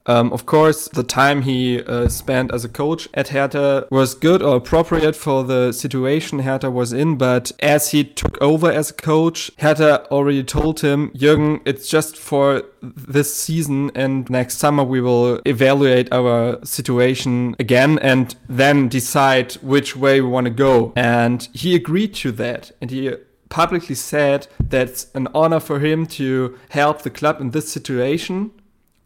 um, 0.07 0.31
of 0.31 0.45
course, 0.45 0.87
the 0.87 1.03
time 1.03 1.41
he 1.41 1.83
uh, 1.83 2.07
spent 2.07 2.53
as 2.53 2.63
a 2.63 2.69
coach 2.69 3.09
at 3.13 3.29
Hertha 3.29 3.87
was 3.91 4.15
good 4.15 4.41
or 4.41 4.55
appropriate 4.55 5.15
for 5.15 5.43
the 5.43 5.73
situation 5.73 6.39
Hertha 6.39 6.71
was 6.71 6.93
in, 6.93 7.17
but 7.17 7.51
as 7.59 7.91
he 7.91 8.03
took 8.03 8.41
over 8.41 8.71
as 8.71 8.89
a 8.89 8.93
coach, 8.93 9.51
Hertha 9.59 10.07
already 10.09 10.43
told 10.43 10.79
him, 10.79 11.11
Jürgen, 11.11 11.61
it's 11.65 11.89
just 11.89 12.17
for 12.17 12.63
this 12.81 13.35
season 13.35 13.91
and 13.95 14.29
next 14.29 14.57
summer 14.57 14.83
we 14.83 15.01
will 15.01 15.41
evaluate 15.45 16.11
our 16.13 16.63
situation 16.65 17.55
again 17.59 17.99
and 17.99 18.35
then 18.47 18.87
decide 18.87 19.53
which 19.55 19.95
way 19.95 20.21
we 20.21 20.29
want 20.29 20.45
to 20.45 20.51
go. 20.51 20.93
And 20.95 21.47
he 21.53 21.75
agreed 21.75 22.13
to 22.15 22.31
that 22.33 22.71
and 22.79 22.91
he 22.91 23.13
publicly 23.49 23.95
said 23.95 24.47
that's 24.59 25.07
an 25.13 25.27
honor 25.33 25.59
for 25.59 25.79
him 25.79 26.05
to 26.05 26.57
help 26.69 27.01
the 27.01 27.09
club 27.09 27.41
in 27.41 27.51
this 27.51 27.71
situation 27.71 28.51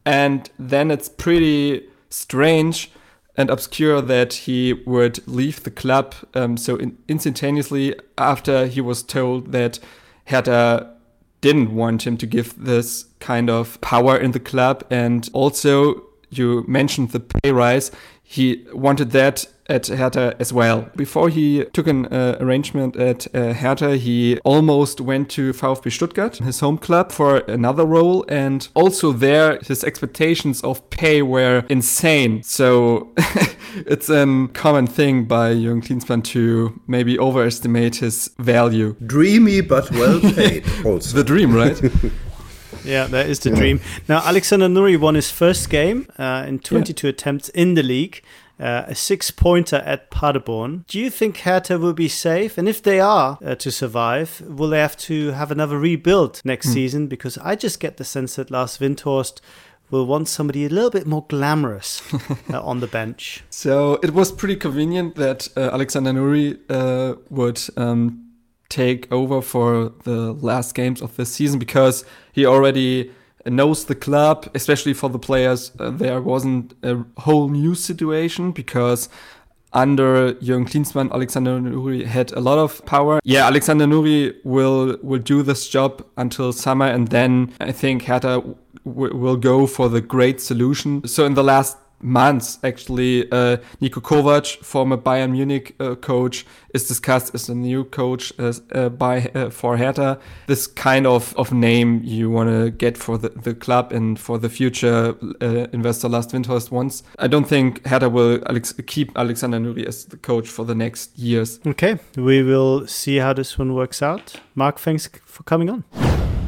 and 0.05 0.49
then 0.57 0.91
it's 0.91 1.09
pretty 1.09 1.87
strange 2.09 2.91
and 3.37 3.49
obscure 3.49 4.01
that 4.01 4.33
he 4.33 4.73
would 4.73 5.25
leave 5.27 5.63
the 5.63 5.71
club 5.71 6.13
um, 6.33 6.57
so 6.57 6.75
in 6.75 6.97
instantaneously 7.07 7.95
after 8.17 8.67
he 8.67 8.81
was 8.81 9.03
told 9.03 9.51
that 9.51 9.79
Hertha 10.25 10.95
didn't 11.41 11.73
want 11.73 12.05
him 12.05 12.17
to 12.17 12.25
give 12.25 12.53
this 12.63 13.05
kind 13.19 13.49
of 13.49 13.81
power 13.81 14.15
in 14.15 14.31
the 14.31 14.39
club. 14.39 14.83
And 14.89 15.27
also, 15.33 16.03
you 16.29 16.63
mentioned 16.67 17.09
the 17.09 17.19
pay 17.19 17.51
rise. 17.51 17.91
He 18.31 18.65
wanted 18.71 19.11
that 19.11 19.45
at 19.67 19.87
Hertha 19.87 20.37
as 20.39 20.53
well. 20.53 20.89
Before 20.95 21.27
he 21.27 21.65
took 21.73 21.85
an 21.85 22.05
uh, 22.05 22.37
arrangement 22.39 22.95
at 22.95 23.27
uh, 23.35 23.51
Hertha, 23.51 23.97
he 23.97 24.39
almost 24.45 25.01
went 25.01 25.29
to 25.31 25.51
VfB 25.51 25.91
Stuttgart, 25.91 26.37
his 26.37 26.61
home 26.61 26.77
club, 26.77 27.11
for 27.11 27.39
another 27.39 27.85
role. 27.85 28.23
And 28.29 28.69
also 28.73 29.11
there, 29.11 29.59
his 29.67 29.83
expectations 29.83 30.61
of 30.61 30.89
pay 30.91 31.21
were 31.21 31.65
insane. 31.67 32.41
So 32.43 33.11
it's 33.75 34.09
a 34.09 34.47
common 34.53 34.87
thing 34.87 35.25
by 35.25 35.53
Jürgen 35.53 35.83
Klinsmann 35.83 36.23
to 36.23 36.79
maybe 36.87 37.19
overestimate 37.19 37.97
his 37.97 38.31
value. 38.39 38.95
Dreamy 39.05 39.59
but 39.59 39.91
well 39.91 40.21
paid. 40.21 40.63
also. 40.85 41.17
the 41.17 41.25
dream, 41.25 41.53
right? 41.53 41.77
Yeah, 42.83 43.07
that 43.07 43.29
is 43.29 43.39
the 43.39 43.49
yeah. 43.49 43.55
dream. 43.55 43.81
Now, 44.07 44.21
Alexander 44.25 44.67
Nouri 44.67 44.99
won 44.99 45.15
his 45.15 45.31
first 45.31 45.69
game 45.69 46.07
uh, 46.17 46.45
in 46.47 46.59
22 46.59 47.07
yeah. 47.07 47.11
attempts 47.11 47.49
in 47.49 47.75
the 47.75 47.83
league 47.83 48.23
uh, 48.61 48.85
a 48.87 48.95
six 48.95 49.31
pointer 49.31 49.77
at 49.77 50.11
Paderborn. 50.11 50.85
Do 50.87 50.99
you 50.99 51.09
think 51.09 51.39
Hertha 51.39 51.79
will 51.79 51.93
be 51.93 52.07
safe? 52.07 52.57
And 52.57 52.69
if 52.69 52.81
they 52.81 52.99
are 52.99 53.39
uh, 53.43 53.55
to 53.55 53.71
survive, 53.71 54.41
will 54.45 54.69
they 54.69 54.79
have 54.79 54.95
to 54.97 55.31
have 55.31 55.51
another 55.51 55.79
rebuild 55.79 56.41
next 56.45 56.69
mm. 56.69 56.73
season? 56.73 57.07
Because 57.07 57.37
I 57.39 57.55
just 57.55 57.79
get 57.79 57.97
the 57.97 58.03
sense 58.03 58.35
that 58.35 58.51
Lars 58.51 58.77
Windhorst 58.77 59.41
will 59.89 60.05
want 60.05 60.27
somebody 60.27 60.65
a 60.65 60.69
little 60.69 60.91
bit 60.91 61.07
more 61.07 61.25
glamorous 61.27 62.01
uh, 62.53 62.61
on 62.61 62.79
the 62.79 62.87
bench. 62.87 63.43
So 63.49 63.95
it 64.03 64.13
was 64.13 64.31
pretty 64.31 64.55
convenient 64.55 65.15
that 65.15 65.49
uh, 65.57 65.71
Alexander 65.73 66.11
Nouri 66.11 66.59
uh, 66.69 67.15
would 67.29 67.61
um, 67.75 68.30
take 68.71 69.11
over 69.11 69.41
for 69.41 69.91
the 70.03 70.33
last 70.33 70.73
games 70.73 71.01
of 71.01 71.15
the 71.17 71.25
season 71.25 71.59
because 71.59 72.05
he 72.31 72.45
already 72.45 73.11
knows 73.45 73.85
the 73.85 73.95
club, 73.95 74.49
especially 74.55 74.93
for 74.93 75.09
the 75.09 75.19
players. 75.19 75.71
Uh, 75.79 75.89
there 75.89 76.21
wasn't 76.21 76.73
a 76.83 77.03
whole 77.17 77.49
new 77.49 77.75
situation 77.75 78.51
because 78.51 79.09
under 79.73 80.33
Jürgen 80.35 80.67
Klinsmann, 80.67 81.11
Alexander 81.11 81.59
Nouri 81.59 82.05
had 82.05 82.31
a 82.33 82.39
lot 82.39 82.57
of 82.57 82.83
power. 82.85 83.19
Yeah, 83.23 83.45
Alexander 83.47 83.85
Nouri 83.85 84.33
will 84.43 84.97
will 85.01 85.21
do 85.21 85.43
this 85.43 85.67
job 85.69 86.03
until 86.17 86.51
summer, 86.51 86.87
and 86.87 87.07
then 87.07 87.53
I 87.59 87.71
think 87.71 88.03
Hertha 88.03 88.43
will 88.83 89.37
go 89.37 89.67
for 89.67 89.89
the 89.89 90.01
great 90.01 90.41
solution. 90.41 91.07
So 91.07 91.25
in 91.25 91.35
the 91.35 91.43
last 91.43 91.77
months, 92.03 92.59
actually, 92.63 93.31
uh, 93.31 93.57
Niko 93.81 94.01
Kovac, 94.01 94.57
former 94.63 94.97
Bayern 94.97 95.31
Munich 95.31 95.75
uh, 95.79 95.95
coach, 95.95 96.45
is 96.73 96.87
discussed 96.87 97.33
as 97.35 97.49
a 97.49 97.55
new 97.55 97.83
coach 97.83 98.31
uh, 98.39 98.89
by 98.89 99.29
uh, 99.35 99.49
for 99.49 99.77
Hertha. 99.77 100.19
This 100.47 100.67
kind 100.67 101.05
of, 101.05 101.35
of 101.37 101.51
name 101.51 102.01
you 102.03 102.29
want 102.29 102.49
to 102.49 102.71
get 102.71 102.97
for 102.97 103.17
the, 103.17 103.29
the 103.29 103.53
club 103.53 103.91
and 103.91 104.19
for 104.19 104.37
the 104.37 104.49
future 104.49 105.15
uh, 105.41 105.67
investor 105.73 106.09
Lars 106.09 106.27
Windhorst 106.27 106.71
wants. 106.71 107.03
I 107.19 107.27
don't 107.27 107.47
think 107.47 107.85
Hertha 107.85 108.09
will 108.09 108.41
Alex 108.47 108.73
keep 108.87 109.11
Alexander 109.17 109.59
Nouri 109.59 109.85
as 109.85 110.05
the 110.05 110.17
coach 110.17 110.47
for 110.47 110.65
the 110.65 110.75
next 110.75 111.17
years. 111.17 111.59
Okay, 111.65 111.99
we 112.15 112.43
will 112.43 112.87
see 112.87 113.17
how 113.17 113.33
this 113.33 113.57
one 113.57 113.73
works 113.73 114.01
out. 114.01 114.35
Mark, 114.55 114.79
thanks 114.79 115.09
for 115.25 115.43
coming 115.43 115.69
on. 115.69 115.83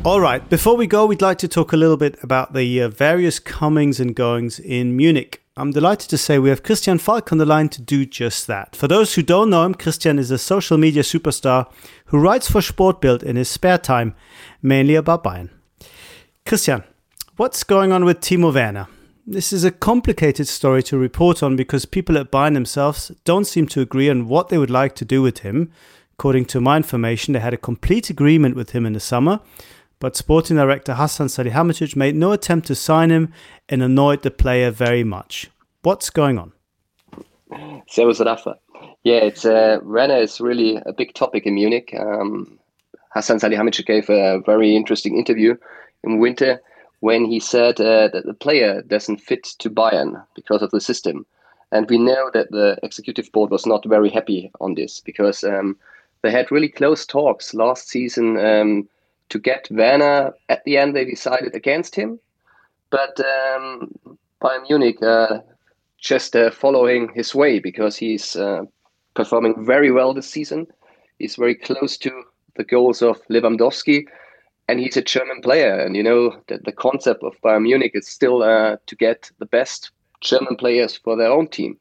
All 0.06 0.20
right, 0.20 0.48
before 0.50 0.76
we 0.76 0.86
go, 0.86 1.06
we'd 1.06 1.22
like 1.22 1.38
to 1.38 1.48
talk 1.48 1.72
a 1.72 1.78
little 1.78 1.96
bit 1.96 2.22
about 2.22 2.54
the 2.54 2.82
uh, 2.82 2.89
various 2.89 3.39
comings 3.39 4.02
and 4.02 4.13
goings 4.13 4.60
in 4.60 4.98
Munich. 4.98 5.42
I'm 5.56 5.70
delighted 5.70 6.10
to 6.10 6.18
say 6.18 6.39
we 6.39 6.50
have 6.50 6.63
Christian 6.63 6.98
Falk 6.98 7.32
on 7.32 7.38
the 7.38 7.46
line 7.46 7.70
to 7.70 7.82
do 7.82 8.08
just 8.08 8.48
that. 8.48 8.76
For 8.76 8.88
those 8.88 9.13
who 9.13 9.22
don't 9.22 9.52
know 9.52 9.63
him, 9.63 9.76
Christian 9.76 10.18
is 10.18 10.32
a 10.32 10.39
social 10.39 10.80
media 10.80 11.04
superstar 11.04 11.72
who 12.06 12.18
writes 12.18 12.50
for 12.50 12.60
Sportbild 12.60 13.22
in 13.22 13.36
his 13.36 13.50
spare 13.50 13.78
time, 13.78 14.16
mainly 14.63 14.96
about 14.96 15.24
Bayern. 15.24 15.52
Christian, 16.44 16.84
what's 17.36 17.63
going 17.63 17.92
on 17.92 18.04
with 18.04 18.20
Timo 18.20 18.52
Werner? 18.52 18.88
This 19.28 19.54
is 19.54 19.63
a 19.63 19.70
complicated 19.70 20.48
story 20.48 20.82
to 20.84 20.98
report 20.98 21.44
on 21.44 21.56
because 21.56 21.86
people 21.86 22.18
at 22.18 22.32
Bayern 22.32 22.56
themselves 22.56 23.12
don't 23.24 23.46
seem 23.46 23.68
to 23.68 23.82
agree 23.82 24.10
on 24.10 24.28
what 24.28 24.50
they 24.50 24.58
would 24.58 24.72
like 24.72 24.96
to 24.96 25.06
do 25.06 25.22
with 25.22 25.39
him. 25.39 25.72
According 26.13 26.46
to 26.46 26.62
my 26.62 26.78
information, 26.78 27.34
they 27.34 27.39
had 27.39 27.54
a 27.54 27.58
complete 27.58 28.10
agreement 28.10 28.56
with 28.56 28.72
him 28.72 28.88
in 28.88 28.94
the 28.94 29.00
summer, 29.00 29.39
but 29.99 30.15
sporting 30.15 30.58
director 30.58 30.95
Hassan 30.95 31.27
Salihamidzic 31.27 31.95
made 31.95 32.15
no 32.15 32.32
attempt 32.32 32.67
to 32.67 32.75
sign 32.75 33.10
him 33.10 33.32
and 33.69 33.82
annoyed 33.82 34.23
the 34.23 34.32
player 34.32 34.71
very 34.71 35.03
much. 35.03 35.49
What's 35.82 36.10
going 36.10 36.38
on? 36.38 36.51
Servus 37.88 38.19
Rafa. 38.19 38.58
Yeah, 39.03 39.17
it's 39.17 39.45
uh, 39.45 39.79
Werner 39.84 40.17
is 40.17 40.39
really 40.39 40.77
a 40.86 40.93
big 40.93 41.13
topic 41.13 41.45
in 41.45 41.56
Munich. 41.56 41.93
Um, 41.97 42.60
Hassan 43.13 43.39
Salihamidzic 43.39 43.86
gave 43.86 44.10
a 44.10 44.41
very 44.45 44.75
interesting 44.75 45.17
interview 45.17 45.56
in 46.03 46.19
winter 46.19 46.62
when 47.01 47.25
he 47.25 47.39
said 47.39 47.82
uh, 47.82 48.08
that 48.13 48.25
the 48.25 48.34
player 48.34 48.82
doesn't 48.84 49.21
fit 49.21 49.43
to 49.60 49.69
Bayern 49.69 50.23
because 50.36 50.62
of 50.62 50.71
the 50.71 50.79
system. 50.79 51.25
And 51.71 51.89
we 51.89 51.97
know 51.97 52.29
that 52.34 52.51
the 52.51 52.77
executive 52.82 53.32
board 53.32 53.51
was 53.51 53.65
not 53.65 53.86
very 53.86 54.10
happy 54.10 54.51
on 54.62 54.75
this 54.75 55.01
because 55.01 55.43
um, 55.43 55.75
they 56.21 56.32
had 56.32 56.51
really 56.51 56.69
close 56.69 57.06
talks 57.06 57.53
last 57.53 57.89
season 57.89 58.38
um, 58.38 58.88
to 59.34 59.39
get 59.39 59.67
Werner. 59.72 60.32
At 60.48 60.63
the 60.63 60.78
end, 60.78 60.96
they 60.96 61.06
decided 61.06 61.56
against 61.56 61.96
him. 61.96 62.19
But 62.91 63.19
um, 63.19 63.91
Bayern 64.39 64.69
Munich 64.69 65.02
uh, 65.02 65.39
just 65.98 66.36
uh, 66.36 66.52
following 66.52 67.10
his 67.15 67.34
way 67.34 67.60
because 67.60 67.98
he's 67.98 68.36
uh, 68.36 68.62
performing 69.15 69.65
very 69.65 69.91
well 69.91 70.13
this 70.13 70.30
season. 70.30 70.67
He's 71.17 71.36
very 71.36 71.56
close 71.56 71.98
to 71.98 72.12
the 72.56 72.63
goals 72.63 73.02
of 73.02 73.17
Lewandowski, 73.28 74.06
and 74.67 74.80
he's 74.80 74.98
a 74.98 75.02
German 75.02 75.41
player. 75.41 75.80
And 75.80 75.96
you 75.96 76.04
know 76.04 76.39
that 76.48 76.65
the 76.65 76.72
concept 76.72 77.24
of 77.24 77.41
Bayern 77.41 77.63
Munich 77.63 77.93
is 77.96 78.08
still 78.08 78.43
uh, 78.43 78.78
to 78.86 78.96
get 78.96 79.32
the 79.39 79.48
best 79.48 79.89
German 80.22 80.56
players 80.58 80.96
for 80.96 81.17
their 81.17 81.32
own 81.32 81.48
team. 81.48 81.80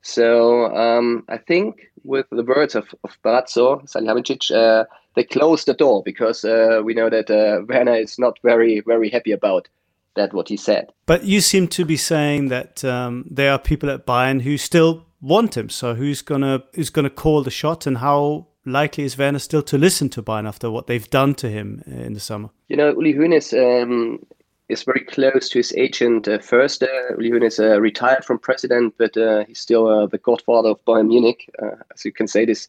So 0.00 0.74
um, 0.74 1.24
I 1.28 1.36
think 1.36 1.90
with 2.02 2.26
the 2.30 2.44
words 2.44 2.74
of, 2.74 2.86
of 3.04 3.18
Brazzo 3.22 3.82
Salihamidzic, 3.90 4.50
uh, 4.50 4.84
they 5.14 5.24
closed 5.24 5.66
the 5.66 5.74
door 5.74 6.02
because 6.04 6.44
uh, 6.44 6.80
we 6.84 6.94
know 6.94 7.08
that 7.10 7.30
uh, 7.30 7.64
Werner 7.68 7.96
is 7.96 8.18
not 8.18 8.38
very, 8.42 8.80
very 8.80 9.08
happy 9.08 9.32
about 9.32 9.68
that, 10.16 10.32
what 10.32 10.48
he 10.48 10.56
said. 10.56 10.92
But 11.06 11.24
you 11.24 11.40
seem 11.40 11.68
to 11.68 11.84
be 11.84 11.96
saying 11.96 12.48
that 12.48 12.84
um, 12.84 13.26
there 13.30 13.52
are 13.52 13.58
people 13.58 13.90
at 13.90 14.06
Bayern 14.06 14.42
who 14.42 14.56
still 14.56 15.06
want 15.20 15.56
him. 15.56 15.68
So 15.68 15.94
who's 15.94 16.22
gonna 16.22 16.62
who's 16.74 16.90
gonna 16.90 17.10
call 17.10 17.42
the 17.42 17.50
shot, 17.50 17.86
and 17.86 17.98
how 17.98 18.48
likely 18.64 19.04
is 19.04 19.18
Werner 19.18 19.38
still 19.38 19.62
to 19.62 19.78
listen 19.78 20.08
to 20.10 20.22
Bayern 20.22 20.46
after 20.46 20.70
what 20.70 20.86
they've 20.86 21.08
done 21.10 21.34
to 21.36 21.48
him 21.48 21.82
in 21.86 22.14
the 22.14 22.20
summer? 22.20 22.50
You 22.68 22.76
know, 22.76 22.90
Uli 22.90 23.14
Hoeneß 23.14 23.82
um, 23.82 24.24
is 24.68 24.82
very 24.82 25.04
close 25.04 25.48
to 25.50 25.58
his 25.58 25.72
agent 25.74 26.28
uh, 26.28 26.38
first. 26.38 26.82
Uh, 26.82 27.16
Uli 27.18 27.30
Hoeneß 27.30 27.58
uh, 27.58 27.80
retired 27.80 28.24
from 28.24 28.38
president, 28.38 28.94
but 28.98 29.16
uh, 29.16 29.44
he's 29.46 29.60
still 29.60 29.86
uh, 29.88 30.06
the 30.06 30.18
godfather 30.18 30.70
of 30.70 30.84
Bayern 30.84 31.08
Munich, 31.08 31.50
uh, 31.62 31.76
as 31.92 32.04
you 32.04 32.12
can 32.12 32.26
say 32.26 32.44
this. 32.44 32.68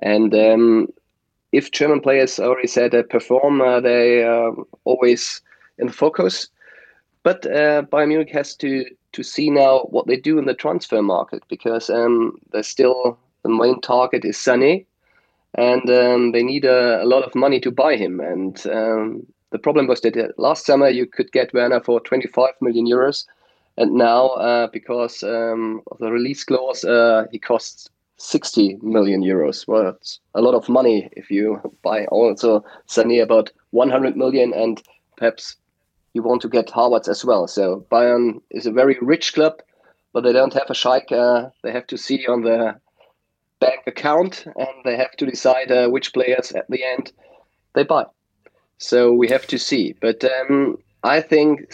And 0.00 0.34
um, 0.34 0.88
if 1.56 1.70
German 1.70 2.00
players 2.00 2.38
already 2.38 2.68
said 2.68 2.94
uh, 2.94 3.02
perform, 3.04 3.58
they 3.82 4.22
are 4.22 4.52
always 4.84 5.40
in 5.78 5.88
focus. 5.88 6.48
But 7.22 7.42
Bayern 7.42 8.08
Munich 8.08 8.30
has 8.32 8.54
to 8.56 8.84
to 9.16 9.22
see 9.22 9.48
now 9.48 9.80
what 9.90 10.06
they 10.06 10.16
do 10.16 10.38
in 10.38 10.44
the 10.44 10.54
transfer 10.54 11.00
market 11.00 11.42
because 11.48 11.88
um, 11.88 12.38
they're 12.52 12.62
still 12.62 13.18
the 13.42 13.48
main 13.48 13.80
target 13.80 14.24
is 14.24 14.36
Sané, 14.36 14.84
and 15.54 15.88
um, 15.88 16.32
they 16.32 16.42
need 16.42 16.64
a, 16.64 17.02
a, 17.02 17.06
lot 17.06 17.22
of 17.24 17.34
money 17.34 17.60
to 17.60 17.70
buy 17.70 17.96
him. 17.96 18.20
And 18.20 18.66
um, 18.66 19.26
the 19.50 19.58
problem 19.58 19.86
was 19.86 20.00
that 20.02 20.16
uh, 20.16 20.28
last 20.36 20.66
summer 20.66 20.88
you 20.88 21.06
could 21.06 21.32
get 21.32 21.54
Werner 21.54 21.80
for 21.80 22.00
25 22.00 22.50
million 22.60 22.86
euros, 22.86 23.24
and 23.78 23.92
now 23.92 24.28
uh, 24.30 24.66
because 24.66 25.22
um, 25.22 25.80
of 25.90 25.98
the 25.98 26.10
release 26.10 26.44
clause, 26.44 26.84
uh, 26.84 27.24
he 27.32 27.38
costs 27.38 27.88
60 28.18 28.78
million 28.82 29.22
euros. 29.22 29.68
Well, 29.68 29.88
it's 29.88 30.20
a 30.34 30.40
lot 30.40 30.54
of 30.54 30.68
money 30.68 31.08
if 31.12 31.30
you 31.30 31.60
buy 31.82 32.06
also 32.06 32.64
Sané 32.88 33.22
about 33.22 33.50
100 33.70 34.16
million 34.16 34.54
and 34.54 34.82
perhaps 35.16 35.56
you 36.14 36.22
want 36.22 36.40
to 36.42 36.48
get 36.48 36.68
Havertz 36.68 37.08
as 37.08 37.24
well. 37.24 37.46
So 37.46 37.86
Bayern 37.90 38.40
is 38.50 38.66
a 38.66 38.72
very 38.72 38.96
rich 39.02 39.34
club, 39.34 39.60
but 40.12 40.24
they 40.24 40.32
don't 40.32 40.54
have 40.54 40.70
a 40.70 40.72
Schalke. 40.72 41.12
Uh, 41.12 41.50
they 41.62 41.72
have 41.72 41.86
to 41.88 41.98
see 41.98 42.26
on 42.26 42.42
their 42.42 42.80
bank 43.60 43.82
account, 43.86 44.46
and 44.56 44.74
they 44.84 44.96
have 44.96 45.12
to 45.16 45.26
decide 45.26 45.70
uh, 45.70 45.88
which 45.88 46.12
players 46.12 46.52
at 46.52 46.68
the 46.70 46.82
end 46.84 47.12
they 47.74 47.84
buy. 47.84 48.04
So 48.78 49.12
we 49.12 49.28
have 49.28 49.46
to 49.48 49.58
see. 49.58 49.94
But 50.00 50.24
um, 50.24 50.78
I 51.02 51.20
think 51.20 51.70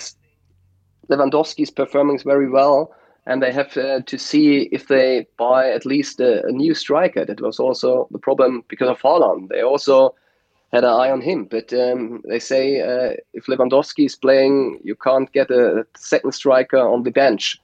Lewandowski 1.09 1.63
is 1.63 1.71
performing 1.71 2.19
very 2.19 2.49
well, 2.49 2.93
and 3.27 3.43
they 3.43 3.53
have 3.53 3.77
uh, 3.77 4.01
to 4.07 4.19
see 4.19 4.69
if 4.73 4.89
they 4.89 5.27
buy 5.37 5.71
at 5.71 5.87
least 5.87 6.21
a, 6.21 6.45
a, 6.45 6.51
new 6.51 6.75
striker. 6.75 7.25
That 7.25 7.41
was 7.41 7.61
also 7.61 8.09
the 8.11 8.19
problem 8.19 8.65
because 8.69 8.89
of 8.89 9.01
Haaland. 9.01 9.49
They 9.49 9.63
also 9.63 10.15
had 10.73 10.85
an 10.85 10.91
eye 10.91 11.11
on 11.11 11.21
him. 11.21 11.45
But 11.45 11.73
um, 11.73 12.23
they 12.29 12.39
say 12.39 12.81
uh, 12.81 13.17
if 13.35 13.47
Lewandowski 13.47 14.07
is 14.07 14.17
playing, 14.17 14.81
you 14.83 14.97
can't 14.97 15.31
get 15.33 15.51
a 15.51 15.87
second 15.97 16.33
striker 16.33 16.79
on 16.79 17.03
the 17.03 17.11
bench. 17.11 17.59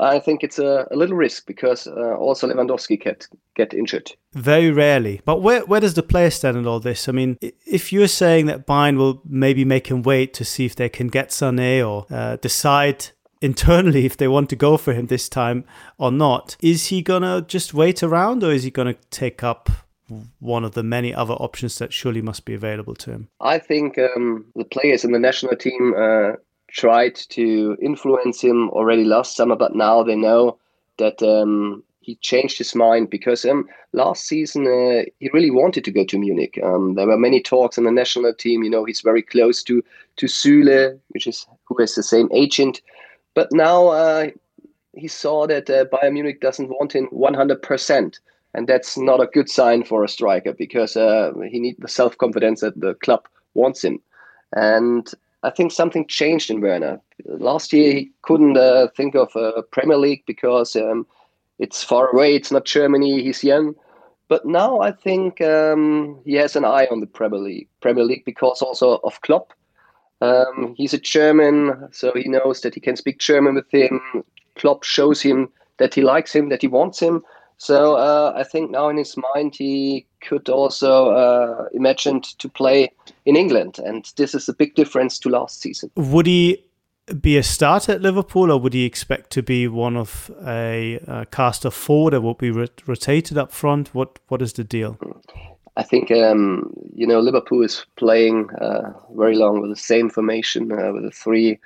I 0.00 0.18
think 0.18 0.42
it's 0.42 0.58
a, 0.58 0.88
a 0.90 0.96
little 0.96 1.16
risk 1.16 1.46
because 1.46 1.86
uh, 1.86 2.16
also 2.16 2.48
Lewandowski 2.48 3.00
get 3.00 3.28
get 3.54 3.72
injured. 3.72 4.10
Very 4.32 4.72
rarely. 4.72 5.20
But 5.24 5.40
where 5.40 5.64
where 5.66 5.80
does 5.80 5.94
the 5.94 6.02
player 6.02 6.30
stand 6.30 6.56
in 6.56 6.66
all 6.66 6.80
this? 6.80 7.08
I 7.08 7.12
mean, 7.12 7.38
if 7.40 7.92
you're 7.92 8.08
saying 8.08 8.46
that 8.46 8.66
Bayern 8.66 8.96
will 8.96 9.22
maybe 9.24 9.64
make 9.64 9.86
him 9.86 10.02
wait 10.02 10.34
to 10.34 10.44
see 10.44 10.66
if 10.66 10.74
they 10.74 10.88
can 10.88 11.06
get 11.06 11.28
Sané 11.28 11.88
or 11.88 12.06
uh, 12.10 12.36
decide 12.36 13.10
internally 13.44 14.06
if 14.06 14.16
they 14.16 14.26
want 14.26 14.48
to 14.48 14.56
go 14.56 14.78
for 14.78 14.94
him 14.94 15.06
this 15.06 15.28
time 15.28 15.64
or 15.98 16.10
not, 16.10 16.56
is 16.60 16.86
he 16.86 17.02
gonna 17.02 17.42
just 17.42 17.74
wait 17.74 18.02
around 18.02 18.42
or 18.42 18.50
is 18.50 18.62
he 18.62 18.70
gonna 18.70 18.96
take 19.10 19.44
up 19.44 19.68
one 20.40 20.64
of 20.64 20.72
the 20.72 20.82
many 20.82 21.14
other 21.14 21.34
options 21.34 21.78
that 21.78 21.92
surely 21.92 22.22
must 22.22 22.46
be 22.46 22.54
available 22.54 22.94
to 22.94 23.10
him? 23.10 23.28
I 23.40 23.58
think 23.58 23.98
um, 23.98 24.46
the 24.56 24.64
players 24.64 25.04
in 25.04 25.12
the 25.12 25.18
national 25.18 25.56
team 25.56 25.94
uh, 25.96 26.32
tried 26.68 27.16
to 27.30 27.76
influence 27.82 28.40
him 28.40 28.70
already 28.70 29.04
last 29.04 29.36
summer, 29.36 29.56
but 29.56 29.74
now 29.74 30.02
they 30.02 30.16
know 30.16 30.58
that 30.96 31.22
um, 31.22 31.82
he 32.00 32.16
changed 32.16 32.58
his 32.58 32.74
mind 32.74 33.10
because 33.10 33.44
um, 33.44 33.66
last 33.92 34.26
season 34.26 34.66
uh, 34.66 35.04
he 35.20 35.30
really 35.32 35.50
wanted 35.50 35.84
to 35.84 35.90
go 35.90 36.04
to 36.04 36.18
Munich. 36.18 36.58
Um, 36.62 36.94
there 36.94 37.06
were 37.06 37.18
many 37.18 37.42
talks 37.42 37.78
in 37.78 37.84
the 37.84 37.90
national 37.90 38.34
team. 38.34 38.62
You 38.62 38.70
know, 38.70 38.84
he's 38.84 39.00
very 39.00 39.22
close 39.22 39.62
to 39.64 39.82
to 40.16 40.26
Süle, 40.26 40.98
which 41.08 41.26
is 41.26 41.46
who 41.64 41.76
has 41.80 41.94
the 41.94 42.02
same 42.02 42.28
agent. 42.32 42.80
But 43.34 43.52
now 43.52 43.88
uh, 43.88 44.30
he 44.92 45.08
saw 45.08 45.46
that 45.46 45.68
uh, 45.68 45.84
Bayern 45.86 46.14
Munich 46.14 46.40
doesn't 46.40 46.68
want 46.68 46.94
him 46.94 47.06
100 47.06 47.62
percent 47.62 48.20
and 48.54 48.68
that's 48.68 48.96
not 48.96 49.20
a 49.20 49.26
good 49.26 49.50
sign 49.50 49.84
for 49.84 50.04
a 50.04 50.08
striker 50.08 50.52
because 50.52 50.96
uh, 50.96 51.32
he 51.50 51.58
needs 51.58 51.78
the 51.80 51.88
self 51.88 52.16
confidence 52.16 52.60
that 52.60 52.80
the 52.80 52.94
club 52.94 53.26
wants 53.54 53.82
him. 53.82 54.00
And 54.52 55.10
I 55.42 55.50
think 55.50 55.72
something 55.72 56.06
changed 56.06 56.50
in 56.50 56.60
Werner. 56.60 57.00
Last 57.26 57.72
year 57.72 57.92
he 57.92 58.12
couldn't 58.22 58.56
uh, 58.56 58.88
think 58.96 59.16
of 59.16 59.34
a 59.34 59.62
Premier 59.62 59.96
League 59.96 60.22
because 60.26 60.76
um, 60.76 61.06
it's 61.58 61.82
far 61.82 62.08
away. 62.10 62.36
It's 62.36 62.52
not 62.52 62.64
Germany. 62.64 63.22
He's 63.22 63.42
young. 63.42 63.74
But 64.28 64.46
now 64.46 64.80
I 64.80 64.92
think 64.92 65.40
um, 65.40 66.20
he 66.24 66.34
has 66.34 66.56
an 66.56 66.64
eye 66.64 66.86
on 66.90 67.00
the 67.00 67.06
Premier 67.06 67.40
League. 67.40 67.68
Premier 67.80 68.04
League 68.04 68.24
because 68.24 68.62
also 68.62 69.00
of 69.04 69.20
Klopp. 69.20 69.52
Um, 70.20 70.74
he's 70.76 70.94
a 70.94 70.98
German, 70.98 71.88
so 71.92 72.12
he 72.14 72.28
knows 72.28 72.60
that 72.60 72.74
he 72.74 72.80
can 72.80 72.96
speak 72.96 73.18
German 73.18 73.54
with 73.54 73.70
him. 73.70 74.00
Klopp 74.56 74.84
shows 74.84 75.20
him 75.20 75.48
that 75.78 75.94
he 75.94 76.02
likes 76.02 76.34
him, 76.34 76.48
that 76.48 76.62
he 76.62 76.68
wants 76.68 77.00
him. 77.00 77.22
So 77.56 77.96
uh, 77.96 78.32
I 78.36 78.42
think 78.42 78.70
now 78.70 78.88
in 78.88 78.96
his 78.96 79.16
mind 79.34 79.54
he 79.54 80.06
could 80.20 80.48
also 80.48 81.10
uh, 81.10 81.68
imagine 81.72 82.20
to 82.38 82.48
play 82.48 82.90
in 83.24 83.36
England, 83.36 83.78
and 83.78 84.10
this 84.16 84.34
is 84.34 84.48
a 84.48 84.54
big 84.54 84.74
difference 84.74 85.18
to 85.20 85.28
last 85.28 85.60
season. 85.60 85.90
Would 85.96 86.26
he 86.26 86.64
be 87.20 87.36
a 87.36 87.42
starter 87.42 87.92
at 87.92 88.02
Liverpool, 88.02 88.50
or 88.50 88.58
would 88.58 88.74
he 88.74 88.84
expect 88.84 89.30
to 89.30 89.42
be 89.42 89.68
one 89.68 89.96
of 89.96 90.30
a, 90.46 91.00
a 91.06 91.26
cast 91.26 91.64
of 91.64 91.74
four 91.74 92.10
that 92.10 92.22
will 92.22 92.34
be 92.34 92.50
rotated 92.50 93.38
up 93.38 93.52
front? 93.52 93.94
What 93.94 94.18
What 94.28 94.42
is 94.42 94.54
the 94.54 94.64
deal? 94.64 94.98
I 95.76 95.82
think 95.82 96.10
um, 96.10 96.72
you 96.94 97.06
know 97.06 97.20
Liverpool 97.20 97.62
is 97.62 97.84
playing 97.96 98.50
uh, 98.60 98.92
very 99.16 99.36
long 99.36 99.60
with 99.60 99.70
the 99.70 99.76
same 99.76 100.08
formation 100.10 100.72
uh, 100.72 100.92
with 100.92 101.02
the 101.04 101.10
three 101.10 101.58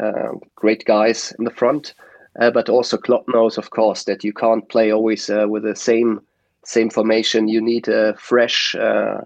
uh, 0.00 0.32
great 0.56 0.84
guys 0.84 1.32
in 1.38 1.44
the 1.44 1.50
front. 1.50 1.94
Uh, 2.40 2.50
but 2.50 2.68
also 2.68 2.96
Klopp 2.96 3.24
knows, 3.28 3.58
of 3.58 3.70
course, 3.70 4.04
that 4.04 4.24
you 4.24 4.32
can't 4.32 4.68
play 4.68 4.90
always 4.92 5.30
uh, 5.30 5.46
with 5.48 5.62
the 5.62 5.76
same 5.76 6.20
same 6.64 6.90
formation. 6.90 7.48
You 7.48 7.60
need 7.60 7.88
a 7.88 8.14
fresh 8.16 8.74
uh, 8.74 9.20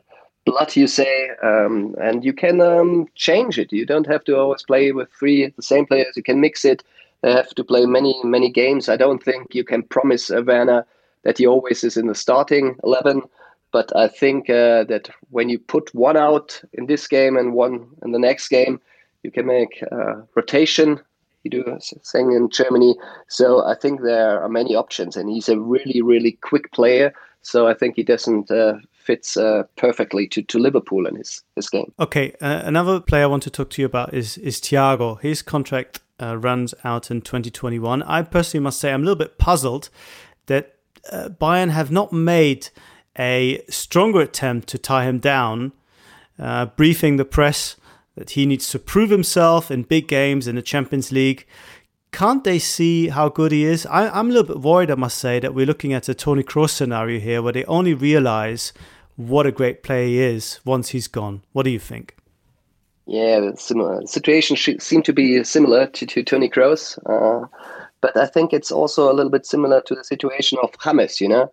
blood, 0.44 0.76
you 0.76 0.86
say, 0.86 1.30
um, 1.42 1.94
and 2.00 2.24
you 2.24 2.32
can 2.32 2.60
um, 2.60 3.06
change 3.14 3.58
it. 3.58 3.72
You 3.72 3.86
don't 3.86 4.06
have 4.06 4.24
to 4.24 4.36
always 4.36 4.62
play 4.62 4.92
with 4.92 5.08
three 5.18 5.46
the 5.56 5.62
same 5.62 5.86
players. 5.86 6.16
You 6.16 6.22
can 6.22 6.40
mix 6.40 6.64
it. 6.64 6.82
They 7.22 7.32
have 7.32 7.50
to 7.54 7.64
play 7.64 7.86
many 7.86 8.14
many 8.24 8.50
games. 8.50 8.88
I 8.88 8.96
don't 8.96 9.22
think 9.22 9.54
you 9.54 9.64
can 9.64 9.82
promise 9.84 10.30
Werner 10.30 10.86
that 11.24 11.38
he 11.38 11.46
always 11.46 11.82
is 11.84 11.96
in 11.96 12.06
the 12.08 12.14
starting 12.14 12.76
eleven. 12.84 13.22
But 13.78 13.94
I 13.94 14.08
think 14.08 14.50
uh, 14.50 14.82
that 14.92 15.08
when 15.30 15.48
you 15.48 15.60
put 15.60 15.94
one 15.94 16.16
out 16.16 16.60
in 16.72 16.86
this 16.86 17.06
game 17.06 17.36
and 17.36 17.54
one 17.54 17.86
in 18.02 18.10
the 18.10 18.18
next 18.18 18.48
game, 18.48 18.80
you 19.22 19.30
can 19.30 19.46
make 19.46 19.84
uh, 19.92 20.22
rotation 20.34 20.98
you 21.44 21.50
do 21.52 21.78
saying 22.02 22.32
in 22.32 22.50
Germany. 22.50 22.96
So 23.28 23.64
I 23.64 23.76
think 23.76 24.02
there 24.02 24.42
are 24.42 24.48
many 24.48 24.74
options, 24.74 25.16
and 25.16 25.30
he's 25.30 25.48
a 25.48 25.60
really, 25.60 26.02
really 26.02 26.32
quick 26.42 26.72
player. 26.72 27.12
So 27.42 27.68
I 27.68 27.74
think 27.74 27.94
he 27.94 28.02
doesn't 28.02 28.50
uh, 28.50 28.78
fits 28.90 29.36
uh, 29.36 29.62
perfectly 29.76 30.26
to, 30.26 30.42
to 30.42 30.58
Liverpool 30.58 31.06
in 31.06 31.14
his, 31.14 31.42
his 31.54 31.70
game. 31.70 31.92
Okay, 32.00 32.34
uh, 32.40 32.62
another 32.64 32.98
player 32.98 33.22
I 33.22 33.26
want 33.26 33.44
to 33.44 33.50
talk 33.50 33.70
to 33.70 33.80
you 33.80 33.86
about 33.86 34.12
is 34.12 34.38
is 34.38 34.60
Thiago. 34.60 35.20
His 35.20 35.40
contract 35.40 36.00
uh, 36.20 36.36
runs 36.36 36.74
out 36.82 37.12
in 37.12 37.20
2021. 37.20 38.02
I 38.02 38.22
personally 38.22 38.64
must 38.64 38.80
say 38.80 38.92
I'm 38.92 39.02
a 39.02 39.04
little 39.04 39.24
bit 39.24 39.38
puzzled 39.38 39.88
that 40.46 40.74
uh, 41.12 41.28
Bayern 41.28 41.70
have 41.70 41.92
not 41.92 42.12
made 42.12 42.70
a 43.18 43.62
stronger 43.68 44.20
attempt 44.20 44.68
to 44.68 44.78
tie 44.78 45.04
him 45.04 45.18
down, 45.18 45.72
uh, 46.38 46.66
briefing 46.66 47.16
the 47.16 47.24
press 47.24 47.76
that 48.14 48.30
he 48.30 48.46
needs 48.46 48.68
to 48.70 48.78
prove 48.78 49.10
himself 49.10 49.70
in 49.70 49.82
big 49.82 50.08
games 50.08 50.46
in 50.46 50.56
the 50.56 50.62
Champions 50.62 51.12
League, 51.12 51.46
can't 52.12 52.44
they 52.44 52.58
see 52.58 53.08
how 53.08 53.28
good 53.28 53.52
he 53.52 53.64
is? 53.64 53.86
I, 53.86 54.18
am 54.18 54.30
a 54.30 54.32
little 54.32 54.54
bit 54.54 54.62
worried, 54.62 54.90
I 54.90 54.94
must 54.94 55.18
say, 55.18 55.38
that 55.40 55.54
we're 55.54 55.66
looking 55.66 55.92
at 55.92 56.08
a 56.08 56.14
Tony 56.14 56.42
Kroos 56.42 56.70
scenario 56.70 57.20
here 57.20 57.42
where 57.42 57.52
they 57.52 57.64
only 57.64 57.94
realize 57.94 58.72
what 59.16 59.46
a 59.46 59.52
great 59.52 59.82
player 59.82 60.06
he 60.06 60.20
is 60.20 60.60
once 60.64 60.90
he's 60.90 61.08
gone. 61.08 61.42
What 61.52 61.64
do 61.64 61.70
you 61.70 61.78
think? 61.78 62.16
Yeah, 63.06 63.52
similar 63.54 64.06
situation 64.06 64.56
seemed 64.56 65.04
to 65.06 65.12
be 65.12 65.42
similar 65.42 65.86
to, 65.86 66.06
to 66.06 66.22
Tony 66.22 66.48
Kroos, 66.48 66.98
uh, 67.06 67.46
but 68.00 68.16
I 68.16 68.26
think 68.26 68.52
it's 68.52 68.70
also 68.70 69.10
a 69.10 69.14
little 69.14 69.30
bit 69.30 69.46
similar 69.46 69.80
to 69.82 69.94
the 69.94 70.04
situation 70.04 70.58
of 70.62 70.72
James. 70.78 71.20
You 71.20 71.28
know, 71.28 71.52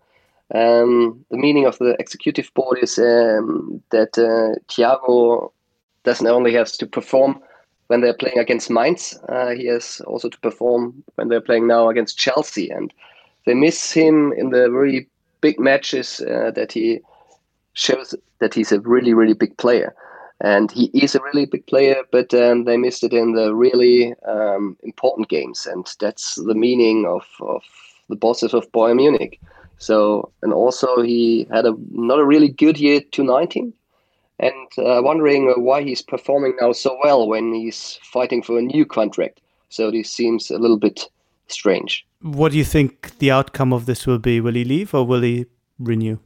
um, 0.54 1.24
the 1.30 1.36
meaning 1.36 1.66
of 1.66 1.78
the 1.78 1.96
executive 1.98 2.52
board 2.54 2.78
is 2.80 2.98
um, 2.98 3.82
that 3.90 4.16
uh, 4.18 4.58
Thiago 4.68 5.50
doesn't 6.04 6.26
only 6.26 6.52
have 6.54 6.70
to 6.72 6.86
perform 6.86 7.42
when 7.88 8.00
they're 8.00 8.14
playing 8.14 8.38
against 8.38 8.70
Mainz, 8.70 9.18
uh, 9.28 9.50
he 9.50 9.66
has 9.66 10.00
also 10.06 10.28
to 10.28 10.40
perform 10.40 11.04
when 11.14 11.28
they're 11.28 11.40
playing 11.40 11.66
now 11.66 11.88
against 11.88 12.18
Chelsea, 12.18 12.70
and 12.70 12.92
they 13.44 13.54
miss 13.54 13.92
him 13.92 14.32
in 14.32 14.50
the 14.50 14.70
really 14.70 15.06
big 15.40 15.58
matches 15.60 16.20
uh, 16.20 16.50
that 16.52 16.72
he 16.72 17.00
shows 17.74 18.14
that 18.40 18.54
he's 18.54 18.72
a 18.72 18.80
really 18.80 19.14
really 19.14 19.34
big 19.34 19.56
player. 19.56 19.94
And 20.40 20.70
he 20.70 20.86
is 20.92 21.14
a 21.14 21.22
really 21.22 21.46
big 21.46 21.66
player, 21.66 22.02
but 22.12 22.34
um, 22.34 22.64
they 22.64 22.76
missed 22.76 23.02
it 23.02 23.14
in 23.14 23.32
the 23.32 23.54
really 23.54 24.14
um, 24.24 24.76
important 24.82 25.28
games, 25.28 25.64
and 25.66 25.86
that's 25.98 26.34
the 26.34 26.54
meaning 26.54 27.06
of, 27.06 27.24
of 27.40 27.62
the 28.10 28.16
bosses 28.16 28.52
of 28.52 28.70
Bayern 28.72 28.96
Munich. 28.96 29.40
So, 29.78 30.32
and 30.42 30.52
also 30.52 31.02
he 31.02 31.46
had 31.52 31.66
a 31.66 31.74
not 31.90 32.18
a 32.18 32.24
really 32.24 32.48
good 32.48 32.78
year 32.78 33.00
2019, 33.00 33.72
and 34.38 34.68
uh, 34.78 35.02
wondering 35.02 35.52
why 35.58 35.82
he's 35.82 36.02
performing 36.02 36.56
now 36.60 36.72
so 36.72 36.98
well 37.02 37.28
when 37.28 37.52
he's 37.52 37.98
fighting 38.02 38.42
for 38.42 38.58
a 38.58 38.62
new 38.62 38.86
contract. 38.86 39.40
So 39.68 39.90
this 39.90 40.10
seems 40.10 40.50
a 40.50 40.58
little 40.58 40.78
bit 40.78 41.08
strange. 41.48 42.06
What 42.22 42.52
do 42.52 42.58
you 42.58 42.64
think 42.64 43.18
the 43.18 43.30
outcome 43.30 43.72
of 43.72 43.86
this 43.86 44.06
will 44.06 44.18
be? 44.18 44.40
Will 44.40 44.54
he 44.54 44.64
leave 44.64 44.94
or 44.94 45.06
will 45.06 45.22
he 45.22 45.46
renew? 45.78 46.18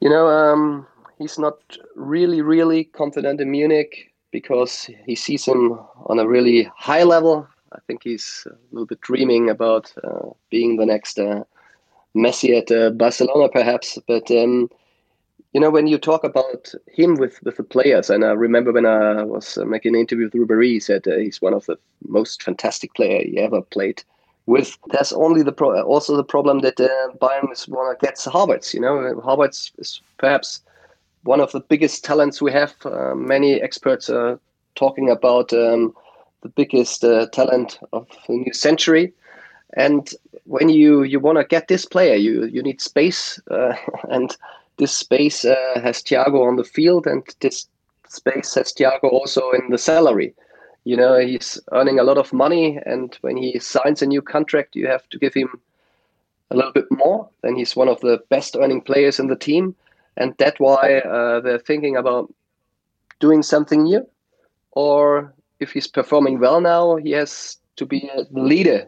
You 0.00 0.10
know, 0.10 0.28
um, 0.28 0.86
he's 1.18 1.38
not 1.38 1.58
really, 1.96 2.40
really 2.40 2.84
confident 2.84 3.40
in 3.40 3.50
Munich 3.50 4.12
because 4.30 4.88
he 5.06 5.14
sees 5.14 5.44
him 5.44 5.78
on 6.06 6.18
a 6.18 6.28
really 6.28 6.70
high 6.76 7.02
level. 7.02 7.48
I 7.72 7.78
think 7.86 8.02
he's 8.04 8.46
a 8.46 8.56
little 8.70 8.86
bit 8.86 9.00
dreaming 9.00 9.50
about 9.50 9.92
uh, 10.04 10.30
being 10.50 10.76
the 10.76 10.86
next 10.86 11.18
uh, 11.18 11.44
Messi 12.16 12.56
at 12.56 12.70
uh, 12.70 12.90
Barcelona, 12.90 13.48
perhaps. 13.48 13.98
But 14.06 14.30
um, 14.30 14.70
you 15.52 15.60
know, 15.60 15.70
when 15.70 15.86
you 15.86 15.98
talk 15.98 16.24
about 16.24 16.72
him 16.86 17.14
with, 17.16 17.42
with 17.42 17.56
the 17.56 17.62
players, 17.62 18.10
and 18.10 18.24
I 18.24 18.32
remember 18.32 18.72
when 18.72 18.86
I 18.86 19.22
was 19.22 19.56
uh, 19.56 19.64
making 19.64 19.94
an 19.94 20.00
interview 20.00 20.26
with 20.26 20.34
Ribéry, 20.34 20.72
he 20.72 20.80
said 20.80 21.06
uh, 21.08 21.16
he's 21.16 21.40
one 21.40 21.54
of 21.54 21.66
the 21.66 21.78
most 22.06 22.42
fantastic 22.42 22.94
player 22.94 23.22
he 23.22 23.38
ever 23.38 23.62
played 23.62 24.02
with. 24.46 24.76
There's 24.88 25.12
only 25.12 25.42
the 25.42 25.52
pro- 25.52 25.82
also 25.82 26.16
the 26.16 26.24
problem 26.24 26.60
that 26.60 26.80
uh, 26.80 27.12
Bayern 27.20 27.50
is 27.52 27.66
want 27.68 27.98
to 27.98 28.06
get 28.06 28.16
Havertz. 28.16 28.74
You 28.74 28.80
know, 28.80 28.96
Havertz 29.24 29.72
is 29.78 30.00
perhaps 30.18 30.60
one 31.22 31.40
of 31.40 31.52
the 31.52 31.60
biggest 31.60 32.04
talents 32.04 32.42
we 32.42 32.52
have. 32.52 32.74
Uh, 32.84 33.14
many 33.14 33.60
experts 33.60 34.10
are 34.10 34.38
talking 34.74 35.10
about 35.10 35.52
um, 35.52 35.94
the 36.42 36.48
biggest 36.48 37.04
uh, 37.04 37.26
talent 37.32 37.78
of 37.92 38.06
the 38.26 38.34
new 38.34 38.52
century. 38.52 39.12
And 39.76 40.08
when 40.44 40.68
you, 40.68 41.02
you 41.02 41.20
want 41.20 41.38
to 41.38 41.44
get 41.44 41.68
this 41.68 41.84
player, 41.84 42.14
you, 42.14 42.46
you 42.46 42.62
need 42.62 42.80
space. 42.80 43.40
Uh, 43.50 43.74
and 44.10 44.36
this 44.78 44.96
space 44.96 45.44
uh, 45.44 45.80
has 45.82 46.02
Thiago 46.02 46.46
on 46.46 46.56
the 46.56 46.64
field, 46.64 47.06
and 47.06 47.22
this 47.40 47.66
space 48.08 48.54
has 48.54 48.72
Thiago 48.72 49.12
also 49.12 49.50
in 49.50 49.70
the 49.70 49.78
salary. 49.78 50.34
You 50.84 50.96
know, 50.96 51.18
he's 51.18 51.60
earning 51.72 51.98
a 51.98 52.04
lot 52.04 52.18
of 52.18 52.32
money, 52.32 52.78
and 52.86 53.16
when 53.20 53.36
he 53.36 53.58
signs 53.58 54.00
a 54.00 54.06
new 54.06 54.22
contract, 54.22 54.76
you 54.76 54.86
have 54.86 55.06
to 55.10 55.18
give 55.18 55.34
him 55.34 55.60
a 56.50 56.56
little 56.56 56.72
bit 56.72 56.86
more. 56.90 57.28
Then 57.42 57.56
he's 57.56 57.76
one 57.76 57.88
of 57.88 58.00
the 58.00 58.22
best 58.30 58.56
earning 58.56 58.80
players 58.80 59.18
in 59.18 59.26
the 59.26 59.36
team 59.36 59.74
and 60.18 60.34
that's 60.36 60.58
why 60.58 60.98
uh, 60.98 61.40
they're 61.40 61.60
thinking 61.60 61.96
about 61.96 62.32
doing 63.20 63.42
something 63.42 63.84
new. 63.84 64.06
Or 64.72 65.32
if 65.60 65.72
he's 65.72 65.86
performing 65.86 66.40
well 66.40 66.60
now, 66.60 66.96
he 66.96 67.12
has 67.12 67.56
to 67.76 67.86
be 67.86 68.10
a 68.14 68.26
leader 68.32 68.86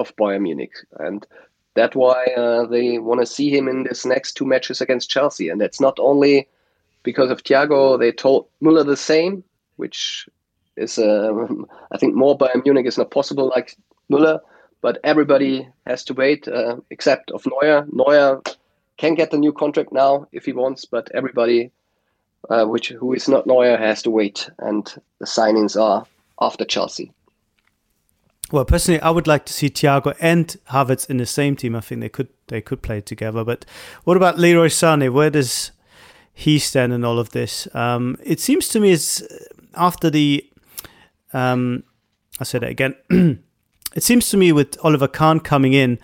of 0.00 0.16
Bayern 0.16 0.42
Munich, 0.42 0.72
and 0.98 1.26
that's 1.74 1.94
why 1.94 2.24
uh, 2.36 2.66
they 2.66 2.98
want 2.98 3.20
to 3.20 3.26
see 3.26 3.50
him 3.56 3.68
in 3.68 3.84
this 3.84 4.04
next 4.04 4.32
two 4.32 4.44
matches 4.44 4.80
against 4.80 5.10
Chelsea. 5.10 5.48
And 5.48 5.60
that's 5.60 5.80
not 5.80 5.98
only 5.98 6.48
because 7.02 7.30
of 7.30 7.42
Thiago. 7.42 7.98
They 7.98 8.12
told 8.12 8.46
Müller 8.62 8.84
the 8.84 8.96
same, 8.96 9.44
which 9.76 10.28
is, 10.76 10.98
uh, 10.98 11.46
I 11.92 11.98
think, 11.98 12.14
more 12.14 12.36
Bayern 12.36 12.64
Munich 12.64 12.86
is 12.86 12.98
not 12.98 13.10
possible 13.10 13.48
like 13.48 13.76
Müller. 14.10 14.40
But 14.82 14.98
everybody 15.04 15.68
has 15.86 16.04
to 16.04 16.14
wait, 16.14 16.48
uh, 16.48 16.76
except 16.90 17.30
of 17.30 17.46
Neuer. 17.46 17.86
Neuer 17.92 18.40
can 18.96 19.14
get 19.14 19.30
the 19.30 19.38
new 19.38 19.52
contract 19.52 19.92
now 19.92 20.26
if 20.32 20.46
he 20.46 20.52
wants, 20.52 20.86
but 20.86 21.10
everybody 21.14 21.70
uh, 22.48 22.64
which 22.64 22.88
who 22.88 23.12
is 23.12 23.28
not 23.28 23.46
Neuer 23.46 23.76
has 23.76 24.02
to 24.02 24.10
wait, 24.10 24.48
and 24.58 24.86
the 25.18 25.26
signings 25.26 25.78
are 25.80 26.06
after 26.40 26.64
Chelsea. 26.64 27.12
Well, 28.52 28.64
personally, 28.64 29.00
I 29.00 29.10
would 29.10 29.28
like 29.28 29.44
to 29.46 29.52
see 29.52 29.70
Thiago 29.70 30.16
and 30.20 30.56
Havertz 30.70 31.08
in 31.08 31.18
the 31.18 31.26
same 31.26 31.54
team. 31.54 31.76
I 31.76 31.80
think 31.80 32.00
they 32.00 32.08
could 32.08 32.28
they 32.48 32.60
could 32.60 32.82
play 32.82 33.00
together. 33.00 33.44
But 33.44 33.64
what 34.04 34.16
about 34.16 34.38
Leroy 34.38 34.66
Sané? 34.66 35.12
Where 35.12 35.30
does 35.30 35.70
he 36.32 36.58
stand 36.58 36.92
in 36.92 37.04
all 37.04 37.18
of 37.18 37.30
this? 37.30 37.68
Um, 37.74 38.16
it 38.24 38.40
seems 38.40 38.68
to 38.70 38.80
me 38.80 38.92
it's 38.92 39.22
after 39.74 40.10
the 40.10 40.44
um, 41.32 41.84
I 42.40 42.44
said 42.44 42.64
it 42.64 42.70
again. 42.70 42.96
it 43.94 44.02
seems 44.02 44.28
to 44.30 44.36
me 44.36 44.50
with 44.50 44.76
Oliver 44.82 45.08
Kahn 45.08 45.38
coming 45.38 45.72
in 45.72 46.00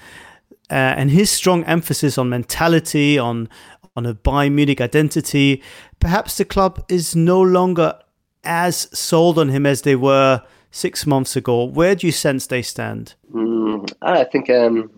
uh, 0.71 0.75
and 0.75 1.11
his 1.11 1.31
strong 1.31 1.65
emphasis 1.65 2.17
on 2.17 2.29
mentality, 2.29 3.19
on 3.19 3.49
on 3.97 4.07
a 4.07 4.15
Bayern 4.15 4.53
Munich 4.53 4.81
identity, 4.81 5.63
perhaps 6.01 6.37
the 6.37 6.45
club 6.45 6.85
is 6.89 7.17
no 7.17 7.41
longer 7.41 7.99
as 8.45 8.89
sold 8.97 9.39
on 9.39 9.49
him 9.49 9.65
as 9.65 9.83
they 9.83 9.97
were 9.97 10.43
six 10.77 11.07
months 11.07 11.37
ago. 11.37 11.65
Where 11.65 11.95
do 11.95 12.07
you 12.07 12.13
sense 12.13 12.47
they 12.47 12.63
stand? 12.63 13.15
Mm, 13.33 13.91
I 14.03 14.25
think 14.25 14.51
um, 14.51 14.91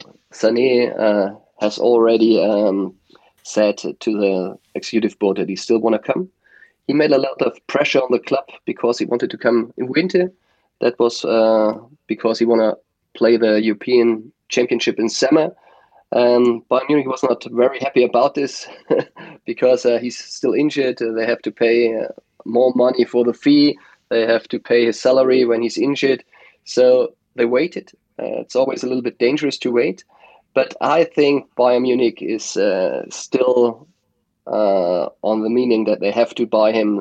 uh, 0.43 1.31
has 1.61 1.79
already 1.79 2.43
um, 2.45 2.95
said 3.45 3.79
to 3.79 3.95
the 4.13 4.59
executive 4.75 5.19
board 5.19 5.37
that 5.37 5.49
he 5.49 5.57
still 5.57 5.79
want 5.79 5.95
to 5.95 6.13
come. 6.13 6.29
He 6.87 6.95
made 6.95 7.13
a 7.13 7.19
lot 7.19 7.41
of 7.43 7.55
pressure 7.67 8.01
on 8.01 8.11
the 8.11 8.19
club 8.19 8.45
because 8.65 8.99
he 8.99 9.05
wanted 9.05 9.31
to 9.31 9.39
come 9.39 9.73
in 9.77 9.87
winter. 9.89 10.33
That 10.81 10.99
was 10.99 11.25
uh, 11.25 11.79
because 12.07 12.39
he 12.39 12.45
want 12.45 12.63
to 12.63 12.79
play 13.15 13.37
the 13.37 13.61
European 13.61 14.33
Championship 14.49 14.99
in 14.99 15.09
summer. 15.09 15.51
Um, 16.13 16.65
Bayern 16.71 16.89
Munich 16.89 17.07
was 17.07 17.23
not 17.23 17.45
very 17.51 17.79
happy 17.79 18.03
about 18.03 18.35
this 18.35 18.67
because 19.45 19.85
uh, 19.85 19.99
he's 19.99 20.17
still 20.17 20.55
injured. 20.55 21.03
Uh, 21.03 21.13
they 21.13 21.27
have 21.27 21.43
to 21.43 21.51
pay 21.51 21.95
uh, 21.95 22.09
more 22.47 22.73
money 22.75 23.05
for 23.05 23.25
the 23.25 23.35
fee. 23.35 23.79
They 24.11 24.27
have 24.27 24.49
to 24.49 24.59
pay 24.59 24.87
his 24.87 25.01
salary 25.01 25.45
when 25.45 25.63
he's 25.63 25.79
injured. 25.79 26.25
So 26.65 27.15
they 27.35 27.45
waited. 27.45 27.93
Uh, 28.19 28.41
it's 28.43 28.57
always 28.57 28.83
a 28.83 28.87
little 28.87 29.03
bit 29.03 29.19
dangerous 29.19 29.59
to 29.59 29.73
wait. 29.73 30.05
But 30.55 30.75
I 30.81 31.05
think 31.05 31.47
Bayern 31.57 31.83
Munich 31.83 32.21
is 32.23 32.57
uh, 32.57 33.05
still 33.11 33.87
uh, 34.47 35.09
on 35.23 35.43
the 35.43 35.51
meaning 35.51 35.85
that 35.85 36.01
they 36.01 36.11
have 36.11 36.35
to 36.37 36.47
buy 36.47 36.73
him. 36.73 36.97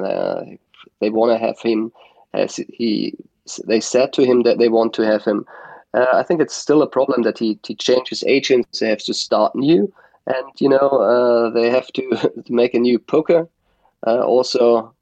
they 0.99 1.09
want 1.09 1.31
to 1.31 1.45
have 1.45 1.59
him 1.59 1.91
as 2.33 2.57
he. 2.69 3.15
They 3.65 3.79
said 3.79 4.11
to 4.13 4.25
him 4.25 4.43
that 4.43 4.57
they 4.57 4.67
want 4.67 4.93
to 4.95 5.03
have 5.03 5.23
him 5.23 5.45
uh, 5.93 6.07
I 6.13 6.23
think 6.23 6.41
it's 6.41 6.55
still 6.55 6.81
a 6.81 6.87
problem 6.87 7.23
that 7.23 7.39
he, 7.39 7.59
he 7.65 7.75
changes 7.75 8.23
agents. 8.25 8.79
They 8.79 8.89
have 8.89 9.03
to 9.03 9.13
start 9.13 9.55
new, 9.55 9.91
and 10.27 10.45
you 10.59 10.69
know 10.69 10.77
uh, 10.77 11.49
they 11.51 11.69
have 11.69 11.87
to, 11.93 12.31
make 12.49 12.73
a 12.73 12.79
new 12.79 12.99
poker, 12.99 13.47
uh, 14.05 14.21
also 14.23 14.93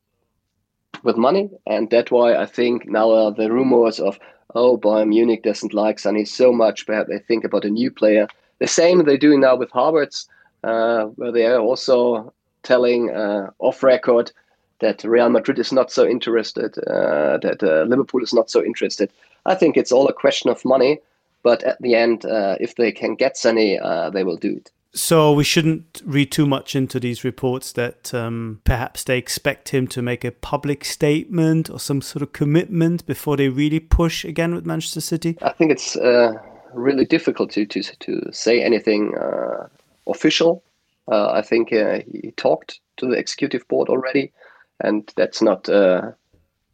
with 1.04 1.18
money, 1.18 1.50
and 1.66 1.90
that's 1.90 2.12
why 2.12 2.36
I 2.36 2.46
think 2.46 2.88
now 2.88 3.12
uh, 3.12 3.30
the 3.32 3.52
rumors 3.52 4.00
of 4.00 4.20
oh 4.54 4.78
Bayern 4.78 5.10
Munich 5.10 5.44
doesn't 5.44 5.74
like 5.74 5.98
Sané 5.98 6.28
so 6.28 6.52
much, 6.52 6.86
perhaps 6.86 7.10
they 7.10 7.20
think 7.20 7.44
about 7.44 7.66
a 7.66 7.70
new 7.70 7.92
player. 7.92 8.28
The 8.60 8.68
same 8.68 9.04
they're 9.04 9.18
doing 9.18 9.42
now 9.42 9.56
with 9.56 9.72
Havertz, 9.72 10.28
uh, 10.64 11.06
where 11.18 11.32
they 11.32 11.46
are 11.46 11.60
also 11.60 12.34
telling 12.64 13.12
uh, 13.12 13.52
off 13.60 13.84
record 13.84 14.32
that 14.80 15.04
Real 15.04 15.30
Madrid 15.30 15.60
is 15.60 15.72
not 15.72 15.92
so 15.92 16.06
interested, 16.06 16.78
that 16.78 17.86
Liverpool 17.88 18.24
is 18.24 18.34
not 18.34 18.50
so 18.50 18.64
interested. 18.64 19.10
I 19.46 19.56
think 19.56 19.78
it's 19.78 19.92
all 19.92 20.08
a 20.08 20.14
question 20.14 20.50
of 20.50 20.66
money. 20.66 21.00
But 21.44 21.64
at 21.64 21.80
the 21.80 21.94
end, 21.94 22.26
uh, 22.26 22.56
if 22.60 22.74
they 22.74 22.92
can 22.92 23.14
get 23.14 23.38
uh, 23.46 24.10
they 24.10 24.24
will 24.24 24.36
do 24.36 24.56
it. 24.58 24.72
So 24.96 25.34
we 25.34 25.44
shouldn't 25.44 26.02
read 26.06 26.32
too 26.32 26.46
much 26.46 26.74
into 26.74 27.02
these 27.02 27.26
reports 27.26 27.74
that 27.74 28.14
um, 28.14 28.62
perhaps 28.64 29.04
they 29.04 29.18
expect 29.18 29.70
him 29.70 29.88
to 29.88 30.02
make 30.02 30.24
a 30.24 30.32
public 30.32 30.86
statement 30.86 31.70
or 31.70 31.80
some 31.80 32.02
sort 32.02 32.22
of 32.24 32.32
commitment 32.32 33.06
before 33.06 33.36
they 33.36 33.50
really 33.50 33.82
push 33.82 34.24
again 34.24 34.56
with 34.56 34.66
Manchester 34.66 35.02
City. 35.02 35.38
I 35.42 35.52
think 35.52 35.72
it's 35.72 35.98
uh, 35.98 36.32
really 36.74 37.04
difficult 37.04 37.52
to 37.52 37.66
to, 37.66 37.84
to 37.84 38.32
say 38.32 38.64
anything 38.64 39.18
uh, 39.18 39.68
official. 40.08 40.64
Uh, 41.12 41.30
I 41.30 41.42
think 41.42 41.74
uh, 41.74 42.00
he 42.10 42.32
talked 42.38 42.80
to 42.98 43.06
the 43.06 43.18
executive 43.18 43.68
board 43.68 43.90
already, 43.90 44.32
and 44.80 45.12
that's 45.18 45.42
not 45.42 45.68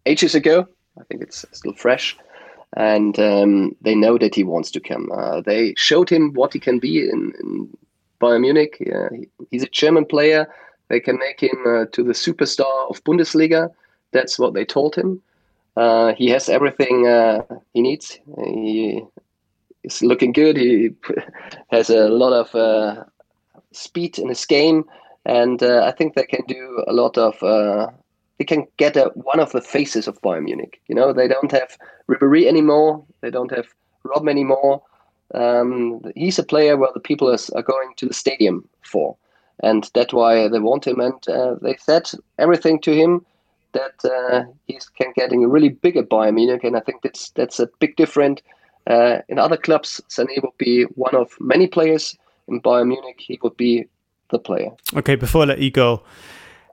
ages 0.06 0.36
ago. 0.36 0.68
I 1.00 1.04
think 1.06 1.24
it's 1.24 1.44
still 1.54 1.74
fresh. 1.74 2.16
and 2.78 3.20
um, 3.20 3.76
they 3.82 3.96
know 3.96 4.18
that 4.18 4.36
he 4.36 4.44
wants 4.44 4.72
to 4.72 4.80
come. 4.80 5.12
Uh, 5.12 5.42
they 5.42 5.74
showed 5.76 6.10
him 6.10 6.34
what 6.34 6.54
he 6.54 6.60
can 6.60 6.80
be 6.80 7.00
in, 7.10 7.34
in 7.42 7.78
Bayern 8.22 8.42
Munich. 8.42 8.82
Uh, 8.94 9.10
he's 9.50 9.64
a 9.64 9.68
German 9.70 10.06
player. 10.06 10.48
They 10.90 11.00
can 11.00 11.18
make 11.18 11.42
him 11.42 11.58
uh, 11.66 11.86
to 11.92 12.04
the 12.04 12.14
superstar 12.14 12.90
of 12.90 13.04
Bundesliga. 13.04 13.70
That's 14.12 14.38
what 14.38 14.54
they 14.54 14.66
told 14.66 14.96
him. 14.96 15.22
Uh, 15.78 16.14
he 16.14 16.28
has 16.30 16.50
everything 16.50 17.08
uh, 17.08 17.42
he 17.74 17.82
needs. 17.82 18.20
He 18.44 19.02
is 19.84 20.02
looking 20.02 20.34
good. 20.34 20.58
He 20.58 20.92
has 21.72 21.90
a 21.90 22.10
lot 22.10 22.34
of 22.34 22.54
uh, 22.54 23.04
speed 23.72 24.20
in 24.20 24.30
his 24.30 24.46
game, 24.46 24.84
and 25.26 25.64
I 25.64 25.92
think 25.92 26.14
they 26.14 26.26
can 26.26 26.46
do 26.48 26.84
a 26.88 26.94
lot 26.94 27.18
of 27.18 27.36
they 28.38 28.46
can 28.46 28.66
get 28.78 28.98
a, 28.98 29.12
one 29.14 29.40
of 29.40 29.52
the 29.52 29.62
faces 29.62 30.08
of 30.08 30.20
Bayern 30.24 30.46
Munich. 30.46 30.82
You 30.88 30.96
know, 30.96 31.14
they 31.14 31.28
don't 31.28 31.52
have 31.52 31.78
Ribéry 32.10 32.48
anymore. 32.48 33.06
They 33.22 33.30
don't 33.30 33.52
have 33.52 33.68
Robben 34.04 34.32
anymore. 34.32 34.82
Um, 35.34 36.02
he's 36.16 36.40
a 36.40 36.44
player 36.44 36.78
where 36.78 36.92
the 36.94 37.00
people 37.00 37.30
are, 37.30 37.40
are, 37.56 37.64
going 37.64 37.94
to 37.98 38.08
the 38.08 38.14
stadium 38.14 38.68
for, 38.82 39.16
and 39.64 39.90
that's 39.94 40.14
why 40.14 40.48
they 40.48 40.60
want 40.60 40.86
him. 40.86 41.00
And 41.00 41.30
uh, 41.30 41.56
they 41.62 41.78
said 41.78 42.10
everything 42.38 42.82
to 42.82 42.94
him 42.94 43.26
that 43.74 44.04
uh, 44.04 44.44
he's 44.68 44.90
can 44.90 45.14
getting 45.16 45.44
a 45.44 45.48
really 45.48 45.70
bigger 45.70 46.04
Bayern 46.04 46.36
Munich, 46.36 46.64
and 46.64 46.76
I 46.76 46.82
think 46.82 47.02
that's 47.02 47.30
that's 47.32 47.60
a 47.60 47.70
big 47.80 47.96
difference. 47.96 48.42
Uh, 48.88 49.20
in 49.30 49.40
other 49.40 49.58
clubs, 49.58 50.02
Sané 50.10 50.42
would 50.42 50.58
be 50.58 50.84
one 50.96 51.16
of 51.16 51.32
many 51.40 51.68
players. 51.68 52.18
In 52.48 52.62
Bayern 52.62 52.88
Munich, 52.88 53.20
he 53.20 53.40
would 53.44 53.56
be 53.56 53.86
the 54.32 54.40
player. 54.40 54.72
Okay, 54.96 55.16
before 55.16 55.44
I 55.44 55.46
let 55.46 55.60
you 55.60 55.72
go, 55.72 56.04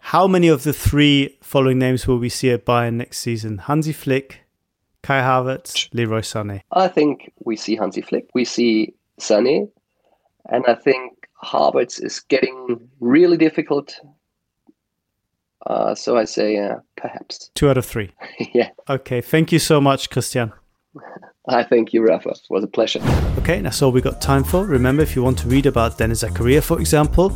how 0.01 0.27
many 0.27 0.49
of 0.49 0.63
the 0.63 0.73
three 0.73 1.37
following 1.43 1.79
names 1.79 2.07
will 2.07 2.19
we 2.19 2.29
see 2.29 2.51
at 2.51 2.65
Bayern 2.65 2.95
next 2.95 3.19
season? 3.19 3.59
Hansi 3.59 3.93
Flick, 3.93 4.41
Kai 5.09 5.23
Havertz, 5.23 5.89
Leroy 5.95 6.21
Sané. 6.21 6.61
I 6.71 6.87
think 6.87 7.33
we 7.47 7.57
see 7.57 7.77
Hansi 7.77 8.03
Flick, 8.03 8.27
we 8.35 8.45
see 8.45 8.93
Sané, 9.19 9.67
and 10.51 10.67
I 10.67 10.75
think 10.75 11.27
Havertz 11.43 11.99
is 12.05 12.21
getting 12.21 12.79
really 13.01 13.39
difficult. 13.39 13.99
Uh, 15.67 15.95
so 15.95 16.19
I 16.19 16.25
say 16.25 16.59
uh, 16.59 16.81
perhaps. 16.99 17.51
Two 17.55 17.71
out 17.71 17.79
of 17.79 17.87
three. 17.87 18.11
yeah. 18.53 18.69
Okay. 18.87 19.23
Thank 19.23 19.51
you 19.51 19.59
so 19.59 19.81
much, 19.81 20.11
Christian. 20.11 20.53
I 21.49 21.63
thank 21.63 21.93
you, 21.93 22.07
Rafa. 22.07 22.31
It 22.31 22.41
was 22.51 22.63
a 22.63 22.67
pleasure. 22.67 23.01
Okay, 23.39 23.61
that's 23.61 23.81
all 23.81 23.91
we 23.91 24.03
got 24.03 24.21
time 24.21 24.45
for. 24.45 24.67
Remember, 24.67 25.03
if 25.03 25.17
you 25.17 25.23
want 25.23 25.39
to 25.39 25.49
read 25.49 25.67
about 25.67 25.97
Denis 25.97 26.23
Zakaria, 26.23 26.63
for 26.63 26.79
example, 26.79 27.31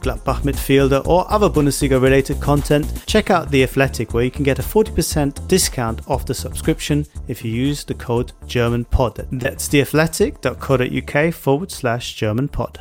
Gladbach 0.00 0.42
midfielder, 0.42 1.06
or 1.06 1.30
other 1.30 1.48
Bundesliga 1.48 2.00
related 2.02 2.40
content, 2.40 3.04
check 3.06 3.30
out 3.30 3.50
The 3.50 3.62
Athletic, 3.62 4.12
where 4.12 4.24
you 4.24 4.30
can 4.30 4.42
get 4.42 4.58
a 4.58 4.62
40% 4.62 5.46
discount 5.46 6.08
off 6.08 6.26
the 6.26 6.34
subscription 6.34 7.06
if 7.28 7.44
you 7.44 7.52
use 7.52 7.84
the 7.84 7.94
code 7.94 8.32
GermanPod. 8.46 9.28
That's 9.30 9.68
theathletic.co.uk 9.68 11.34
forward 11.34 11.70
slash 11.70 12.16
GermanPod. 12.16 12.78